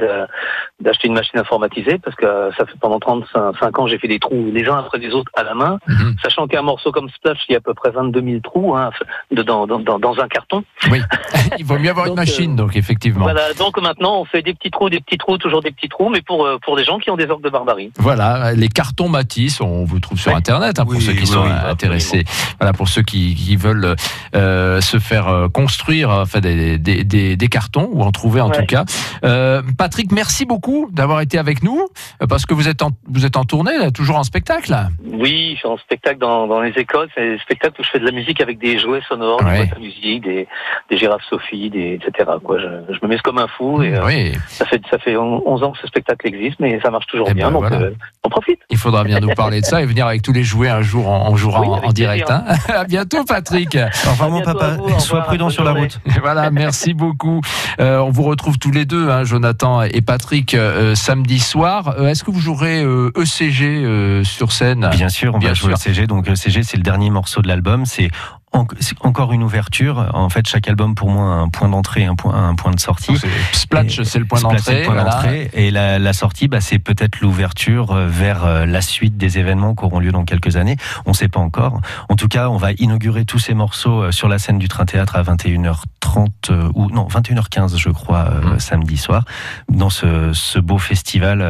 d'acheter 0.80 1.08
une 1.08 1.14
machine 1.14 1.40
informatisée 1.40 2.00
parce 2.00 2.16
que 2.16 2.26
ça 2.58 2.66
fait 2.66 2.78
pendant 2.80 3.00
35 3.00 3.80
ans 3.80 3.88
j'ai 3.88 3.98
fait 3.98 4.08
des 4.08 4.20
trous 4.20 4.50
les 4.52 4.68
uns 4.68 4.78
après 4.78 4.98
les 4.98 5.14
autres 5.14 5.32
à 5.36 5.44
la 5.44 5.54
main, 5.54 5.80
mhm. 5.88 6.16
sachant 6.22 6.48
qu'un 6.48 6.62
morceau 6.62 6.92
comme 6.92 7.10
Splash, 7.10 7.40
il 7.50 7.54
y 7.54 7.56
a 7.56 7.60
à 7.60 7.62
peu 7.62 7.74
près 7.74 7.92
22 7.92 8.22
000 8.22 8.40
trous 8.42 8.76
hein, 8.76 8.92
dans, 9.32 9.68
dans, 9.68 10.00
dans 10.00 10.20
un 10.20 10.28
carton 10.40 10.64
oui, 10.92 11.02
il 11.60 11.66
vaut 11.66 11.78
mieux 11.78 11.90
avoir 11.90 12.08
une 12.08 12.16
machine, 12.16 12.56
donc 12.56 12.76
effectivement. 12.76 13.24
Voilà, 13.24 13.54
donc 13.54 13.80
maintenant 13.82 14.22
on 14.22 14.26
fait 14.26 14.42
des 14.42 14.54
petits 14.54 14.72
trous, 14.72 14.90
des 14.90 15.00
petits 15.00 15.18
trous, 15.18 15.38
toujours 15.38 15.62
des 15.62 15.72
petits 15.72 15.90
traux, 15.90 16.10
mais 16.10 16.22
pour, 16.22 16.46
euh, 16.46 16.58
pour 16.64 16.76
des 16.76 16.84
gens 16.84 17.00
qui 17.00 17.10
ont 17.10 17.18
des 17.18 17.30
orgues 17.30 17.44
de 17.44 17.50
barbarie. 17.50 17.92
Voilà, 17.98 18.54
les 18.54 18.70
cartons 18.70 19.10
Matisse, 19.10 19.62
on 19.62 19.84
vous 19.84 20.00
trouve 20.00 20.20
sur 20.20 20.36
Internet, 20.36 20.80
hein, 20.80 20.86
pour 20.86 21.02
ceux 21.02 21.14
qui 21.14 21.28
sont 21.28 21.44
intéressés. 21.44 22.24
Voilà, 22.60 22.74
pour 22.74 22.88
ceux 22.88 23.02
qui, 23.02 23.36
qui 23.36 23.56
veulent 23.56 23.96
euh, 24.36 24.82
se 24.82 25.00
faire 25.00 25.28
euh, 25.28 25.48
construire 25.48 26.10
enfin, 26.10 26.40
des, 26.40 26.78
des, 26.78 27.04
des, 27.04 27.36
des, 27.36 27.48
cartons, 27.48 27.90
ou 27.92 28.04
en 28.04 28.12
trouver 28.12 28.42
en 28.42 28.50
tout 28.50 28.66
cas. 28.66 28.86
Euh, 29.24 29.62
Patrick, 29.78 30.12
merci 30.12 30.46
beaucoup 30.46 30.90
d'avoir 30.92 31.22
été 31.22 31.38
avec 31.38 31.64
nous, 31.64 31.88
parce 32.28 32.46
que 32.46 32.54
vous 32.54 32.68
êtes 32.68 32.82
en, 32.82 32.92
vous 33.08 33.26
êtes 33.26 33.38
en 33.38 33.44
tournée, 33.44 33.78
là, 33.78 33.92
toujours 33.92 34.18
en 34.18 34.24
spectacle. 34.24 34.76
Oui, 35.06 35.52
je 35.54 35.60
suis 35.60 35.68
en 35.68 35.78
spectacle 35.78 36.20
dans, 36.20 36.48
dans 36.48 36.62
les 36.62 36.72
écoles, 36.72 37.10
c'est 37.16 37.32
des 37.32 37.40
spectacles 37.40 37.82
où 37.82 37.84
je 37.84 37.90
fais 37.90 38.00
de 38.00 38.06
la 38.06 38.12
musique 38.12 38.42
avec 38.42 38.60
des 38.60 38.80
jouets 38.80 39.02
sonores, 39.08 39.40
de 39.40 39.46
la 39.46 39.80
musique, 39.80 40.24
des, 40.30 40.48
des 40.90 40.98
girafes 40.98 41.24
Sophie, 41.30 41.70
des, 41.70 42.00
etc. 42.02 42.30
Quoi. 42.44 42.60
Je, 42.60 42.94
je, 42.94 43.00
me 43.02 43.08
mets 43.08 43.18
comme 43.20 43.38
un 43.38 43.48
fou 43.48 43.82
et 43.82 43.94
euh, 43.96 44.32
ça 44.48 44.66
fait 44.66 44.82
ça 44.90 44.98
fait 44.98 45.16
11 45.18 45.64
ans 45.64 45.72
que 45.72 45.80
ce 45.80 45.88
spectacle 45.88 46.28
existe, 46.28 46.60
mais 46.60 46.80
ça 46.82 46.90
marche 46.90 47.08
toujours 47.08 47.28
eh 47.30 47.34
bien, 47.34 47.52
ben 47.52 47.60
donc 47.62 47.72
euh, 47.72 47.92
on 48.24 48.30
profite. 48.30 48.60
Il 48.70 48.78
faudra 48.78 49.04
bien 49.04 49.20
nous 49.20 49.34
parler 49.34 49.62
de 49.62 49.66
ça 49.66 49.82
et 49.82 49.86
venir 49.86 50.08
avec 50.08 50.22
tous 50.22 50.34
les 50.34 50.44
jouets 50.44 50.70
un 50.70 50.82
jour 50.82 51.10
en, 51.10 51.28
en 51.28 51.84
en, 51.84 51.92
direct. 51.92 52.30
Hein. 52.30 52.44
à 52.70 52.84
bientôt, 52.86 53.24
Patrick. 53.26 53.78
Enfin, 54.08 54.30
mon 54.30 54.42
papa, 54.42 54.78
sois 55.00 55.22
prudent 55.22 55.50
sur 55.50 55.64
la 55.64 55.72
route. 55.72 56.00
voilà, 56.22 56.52
merci 56.52 56.94
beaucoup. 56.94 57.42
Euh, 57.80 57.98
on 58.00 58.10
vous 58.10 58.24
retrouve 58.24 58.58
tous 58.58 58.72
les 58.72 58.86
deux, 58.86 59.10
hein, 59.10 59.24
Jonathan 59.24 59.82
et 59.84 60.02
Patrick, 60.02 60.54
euh, 60.54 60.96
samedi 60.96 61.40
soir. 61.40 61.96
Est-ce 62.02 62.24
que 62.24 62.32
vous 62.32 62.40
jouerez 62.40 62.84
ECG 63.16 64.24
sur 64.24 64.52
scène? 64.52 64.90
Bien 64.92 65.10
sûr, 65.10 65.36
on 65.36 65.40
bien 65.40 65.50
va 65.50 65.54
jouer 65.54 65.74
ECG. 65.74 66.08
Donc 66.08 66.28
ECG, 66.28 66.64
c'est 66.64 66.78
le 66.78 66.84
dernier 66.84 67.10
morceau 67.10 67.42
de 67.42 67.48
l'album. 67.48 67.86
C'est 67.86 68.10
encore 68.52 69.34
une 69.34 69.44
ouverture. 69.44 70.10
En 70.14 70.30
fait, 70.30 70.48
chaque 70.48 70.68
album 70.68 70.96
pour 70.96 71.10
moi 71.10 71.26
a 71.26 71.38
un 71.38 71.50
point 71.50 71.70
d'entrée, 71.70 72.06
un 72.06 72.16
point, 72.16 72.50
un 72.50 72.56
point 72.56 72.72
de 72.72 72.80
sortie. 72.80 73.14
Splatch, 73.54 74.02
c'est 74.04 74.20
le 74.20 74.26
point 74.26 74.42
d'entrée. 74.42 75.50
Et 75.54 75.72
la, 75.72 76.00
la 76.00 76.14
sortie, 76.14 76.48
bah, 76.48 76.62
c'est 76.62 76.80
peut-être 76.80 77.22
l'ouverture 77.22 77.92
euh, 77.92 78.08
vers 78.08 78.46
euh, 78.46 78.66
la 78.66 78.82
suite 78.82 79.18
des 79.18 79.38
événements 79.38 79.76
qui 79.76 79.86
auront 79.86 80.00
lieu 80.00 80.12
dans 80.12 80.26
quelques 80.26 80.58
années. 80.58 80.78
On 81.06 81.12
ne 81.12 81.16
sait 81.16 81.28
pas 81.28 81.40
encore. 81.40 81.80
En 82.10 82.16
tout 82.16 82.28
cas, 82.28 82.50
on 82.50 82.58
va 82.58 82.72
inaugurer 82.74 83.26
tous 83.26 83.40
ces 83.40 83.54
morceaux 83.54 84.04
euh, 84.04 84.12
sur 84.12 84.28
la 84.28 84.40
scène 84.40 84.58
du 84.58 84.68
Train 84.68 84.86
Théâtre 84.86 85.16
à 85.16 85.24
21h30 85.24 86.72
ou 86.74 86.90
non 86.90 87.08
21h15, 87.08 87.78
je 87.78 87.90
crois, 87.90 88.26
mmh. 88.26 88.60
samedi 88.60 88.98
soir, 88.98 89.26
dans 89.70 89.92
ce, 89.92 90.34
ce 90.34 90.58
beau 90.58 90.80
festival 90.80 91.46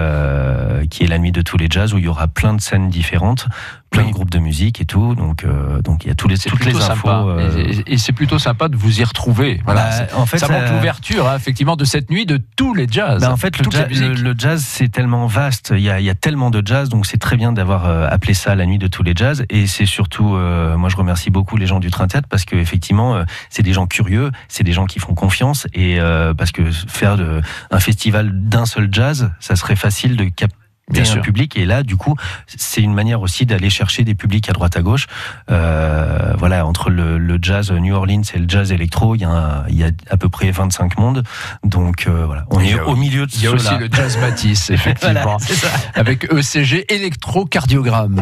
qui 0.89 1.03
est 1.03 1.07
la 1.07 1.17
nuit 1.17 1.31
de 1.31 1.41
tous 1.41 1.57
les 1.57 1.67
jazz 1.69 1.93
où 1.93 1.97
il 1.97 2.03
y 2.03 2.07
aura 2.07 2.27
plein 2.27 2.53
de 2.53 2.61
scènes 2.61 2.89
différentes 2.89 3.47
plein 3.89 4.05
de 4.05 4.11
groupes 4.11 4.29
de 4.29 4.39
musique 4.39 4.81
et 4.81 4.85
tout. 4.85 5.15
Donc, 5.15 5.43
euh, 5.43 5.81
donc 5.81 6.05
il 6.05 6.07
y 6.09 6.11
a 6.11 6.15
tous 6.15 6.27
les, 6.27 6.37
toutes 6.37 6.65
les 6.65 6.75
infos. 6.75 7.09
Euh, 7.09 7.73
et, 7.87 7.97
c'est 7.97 8.13
plutôt 8.13 8.39
sympa 8.39 8.67
de 8.67 8.75
vous 8.75 9.01
y 9.01 9.03
retrouver. 9.03 9.61
Voilà. 9.65 9.89
Bah, 9.89 10.17
en 10.17 10.25
fait, 10.25 10.37
ça 10.37 10.47
manque 10.47 10.69
l'ouverture, 10.71 11.27
hein, 11.27 11.35
effectivement, 11.35 11.75
de 11.75 11.85
cette 11.85 12.09
nuit 12.09 12.25
de 12.25 12.39
tous 12.55 12.73
les 12.73 12.87
jazz. 12.89 13.21
Bah, 13.21 13.31
en 13.31 13.37
fait, 13.37 13.57
le, 13.57 14.35
jazz, 14.37 14.63
c'est 14.65 14.89
tellement 14.89 15.27
vaste. 15.27 15.73
Il 15.75 15.81
y, 15.81 15.89
a, 15.89 15.99
il 15.99 16.05
y, 16.05 16.09
a, 16.09 16.15
tellement 16.15 16.49
de 16.49 16.61
jazz, 16.65 16.89
donc 16.89 17.05
c'est 17.05 17.17
très 17.17 17.37
bien 17.37 17.51
d'avoir 17.51 17.85
euh, 17.85 18.07
appelé 18.09 18.33
ça 18.33 18.55
la 18.55 18.65
nuit 18.65 18.77
de 18.77 18.87
tous 18.87 19.03
les 19.03 19.13
jazz. 19.15 19.43
Et 19.49 19.67
c'est 19.67 19.85
surtout, 19.85 20.29
moi, 20.29 20.89
je 20.89 20.95
remercie 20.95 21.29
beaucoup 21.29 21.57
les 21.57 21.65
gens 21.65 21.79
du 21.79 21.89
Train 21.91 22.07
Théâtre 22.07 22.27
parce 22.29 22.45
que 22.45 22.55
effectivement, 22.55 23.23
c'est 23.49 23.63
des 23.63 23.73
gens 23.73 23.87
curieux, 23.87 24.31
c'est 24.47 24.63
des 24.63 24.73
gens 24.73 24.85
qui 24.85 24.99
font 24.99 25.13
confiance 25.13 25.67
et 25.73 25.99
parce 26.37 26.51
que 26.51 26.71
faire 26.71 27.17
de, 27.17 27.41
un 27.71 27.79
festival 27.79 28.31
d'un 28.33 28.65
seul 28.65 28.89
jazz, 28.91 29.31
ça 29.39 29.55
serait 29.55 29.75
facile 29.75 30.15
de 30.15 30.25
capter 30.25 30.58
Bien 30.89 31.03
un 31.09 31.19
public. 31.19 31.57
Et 31.57 31.65
là 31.65 31.83
du 31.83 31.95
coup 31.95 32.15
c'est 32.47 32.81
une 32.81 32.93
manière 32.93 33.21
aussi 33.21 33.45
d'aller 33.45 33.69
chercher 33.69 34.03
des 34.03 34.15
publics 34.15 34.49
à 34.49 34.53
droite 34.53 34.77
à 34.77 34.81
gauche. 34.81 35.07
Euh, 35.49 36.33
voilà 36.37 36.65
entre 36.65 36.89
le, 36.89 37.39
jazz 37.41 37.71
New 37.71 37.95
Orleans 37.95 38.21
et 38.33 38.39
le 38.39 38.45
jazz 38.47 38.71
électro 38.71 39.15
il 39.15 39.21
y 39.21 39.25
a 39.25 39.63
il 39.69 39.75
y 39.75 39.83
a 39.83 39.91
à 40.09 40.17
peu 40.17 40.29
près 40.29 40.51
25 40.51 40.97
mondes. 40.97 41.23
Donc 41.63 42.05
euh, 42.07 42.25
voilà. 42.25 42.45
On 42.49 42.59
est 42.59 42.79
au 42.79 42.95
milieu 42.95 43.25
de 43.25 43.31
il 43.33 43.43
y 43.43 43.47
a 43.47 43.51
aussi 43.51 43.77
le 43.77 43.89
jazz 43.91 44.17
Matisse 44.17 44.69
effectivement. 44.69 45.37
Avec 45.95 46.31
ECG 46.31 46.85
électrocardiogramme 46.93 48.21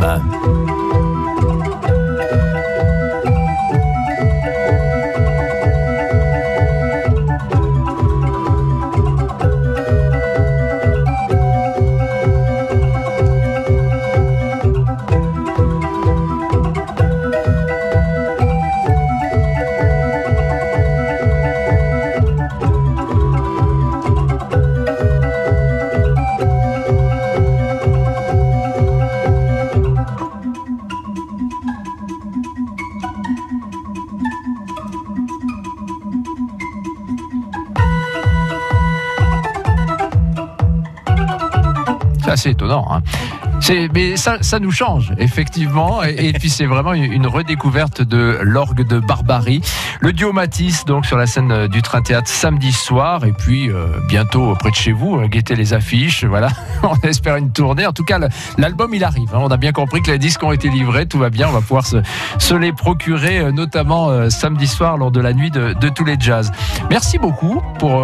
assez 42.38 42.52
étonnant. 42.52 42.86
Hein 42.91 43.02
mais 43.93 44.17
ça, 44.17 44.37
ça 44.41 44.59
nous 44.59 44.71
change 44.71 45.13
effectivement, 45.17 46.03
et, 46.03 46.33
puis 46.33 46.49
c'est 46.49 46.65
vraiment 46.65 46.93
une 46.93 47.27
redécouverte 47.27 48.01
de 48.01 48.39
l'orgue 48.41 48.87
de 48.87 48.99
Barbarie. 48.99 49.61
Le 49.99 50.13
duo 50.13 50.31
Matisse 50.31 50.85
donc 50.85 51.05
sur 51.05 51.17
la 51.17 51.25
scène 51.25 51.51
euh, 51.51 51.67
du 51.67 51.81
Train 51.81 52.01
Théâtre 52.01 52.29
samedi 52.29 52.71
soir, 52.71 53.25
et 53.25 53.33
puis 53.33 53.69
euh, 53.69 53.87
bientôt 54.07 54.53
près 54.55 54.69
de 54.69 54.75
chez 54.75 54.91
vous, 54.91 55.17
euh, 55.17 55.27
guettez 55.27 55.55
les 55.55 55.73
affiches. 55.73 56.23
Voilà, 56.23 56.49
on 56.83 56.95
espère 57.07 57.35
une 57.35 57.51
tournée. 57.51 57.85
En 57.85 57.93
tout 57.93 58.03
cas, 58.03 58.19
l'album 58.57 58.93
il 58.93 59.03
arrive. 59.03 59.29
Hein. 59.33 59.39
On 59.41 59.49
a 59.49 59.57
bien 59.57 59.71
compris 59.71 60.01
que 60.01 60.11
les 60.11 60.19
disques 60.19 60.43
ont 60.43 60.51
été 60.51 60.69
livrés, 60.69 61.05
tout 61.07 61.19
va 61.19 61.29
bien. 61.29 61.47
On 61.49 61.51
va 61.51 61.61
pouvoir 61.61 61.85
se, 61.85 61.97
se 62.37 62.53
les 62.53 62.73
procurer, 62.73 63.51
notamment 63.51 64.29
samedi 64.29 64.67
soir 64.67 64.97
lors 64.97 65.11
de 65.11 65.19
la 65.19 65.33
nuit 65.33 65.51
de, 65.51 65.73
de 65.73 65.89
tous 65.89 66.05
les 66.05 66.15
jazz. 66.19 66.51
Merci 66.89 67.17
beaucoup 67.17 67.61
pour 67.79 68.01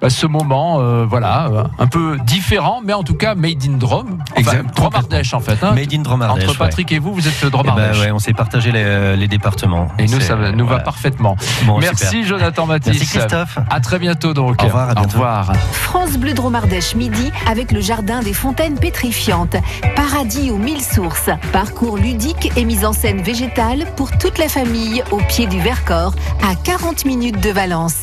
bah, 0.00 0.10
ce 0.10 0.26
moment, 0.26 1.04
voilà, 1.04 1.70
un 1.78 1.86
peu 1.86 2.18
différent, 2.26 2.80
mais 2.84 2.92
en 2.92 3.02
tout 3.02 3.14
cas 3.14 3.34
made 3.34 3.64
in 3.64 3.78
Drôme. 3.78 4.18
Exactement 4.36 4.81
Dromardèche 4.90 5.34
en 5.34 5.40
fait. 5.40 5.62
Hein. 5.62 5.72
Made 5.74 5.92
in 5.92 6.02
Dromardèche. 6.02 6.48
Entre 6.48 6.58
Patrick 6.58 6.92
et 6.92 6.98
vous, 6.98 7.14
vous 7.14 7.28
êtes 7.28 7.44
Dromardèche. 7.44 7.90
Eh 7.92 7.98
ben 7.98 8.04
ouais, 8.06 8.12
on 8.12 8.18
s'est 8.18 8.32
partagé 8.32 8.72
les, 8.72 9.16
les, 9.16 9.28
départements. 9.28 9.88
Et 9.98 10.06
nous, 10.06 10.20
ça 10.20 10.36
nous 10.52 10.66
va 10.66 10.80
parfaitement. 10.80 11.36
Merci 11.80 12.24
Jonathan 12.24 12.66
Mathis. 12.66 12.98
Merci 12.98 13.18
Christophe. 13.18 13.58
À 13.70 13.80
très 13.80 13.98
bientôt 13.98 14.34
donc. 14.34 14.62
Au 14.62 14.66
revoir. 14.66 14.94
Au 14.96 15.02
revoir. 15.02 15.52
France 15.72 16.12
Bleu 16.18 16.34
Dromardèche 16.34 16.94
midi 16.94 17.30
avec 17.46 17.72
le 17.72 17.80
jardin 17.80 18.20
des 18.20 18.34
fontaines 18.34 18.78
pétrifiantes. 18.78 19.56
Paradis 19.96 20.50
aux 20.50 20.58
mille 20.58 20.80
sources. 20.80 21.30
Parcours 21.52 21.96
ludique 21.96 22.52
et 22.56 22.64
mise 22.64 22.84
en 22.84 22.92
scène 22.92 23.22
végétale 23.22 23.86
pour 23.96 24.10
toute 24.18 24.38
la 24.38 24.48
famille 24.48 25.02
au 25.10 25.18
pied 25.18 25.46
du 25.46 25.60
Vercors 25.60 26.14
à 26.42 26.54
40 26.54 27.04
minutes 27.04 27.42
de 27.42 27.50
Valence. 27.50 28.00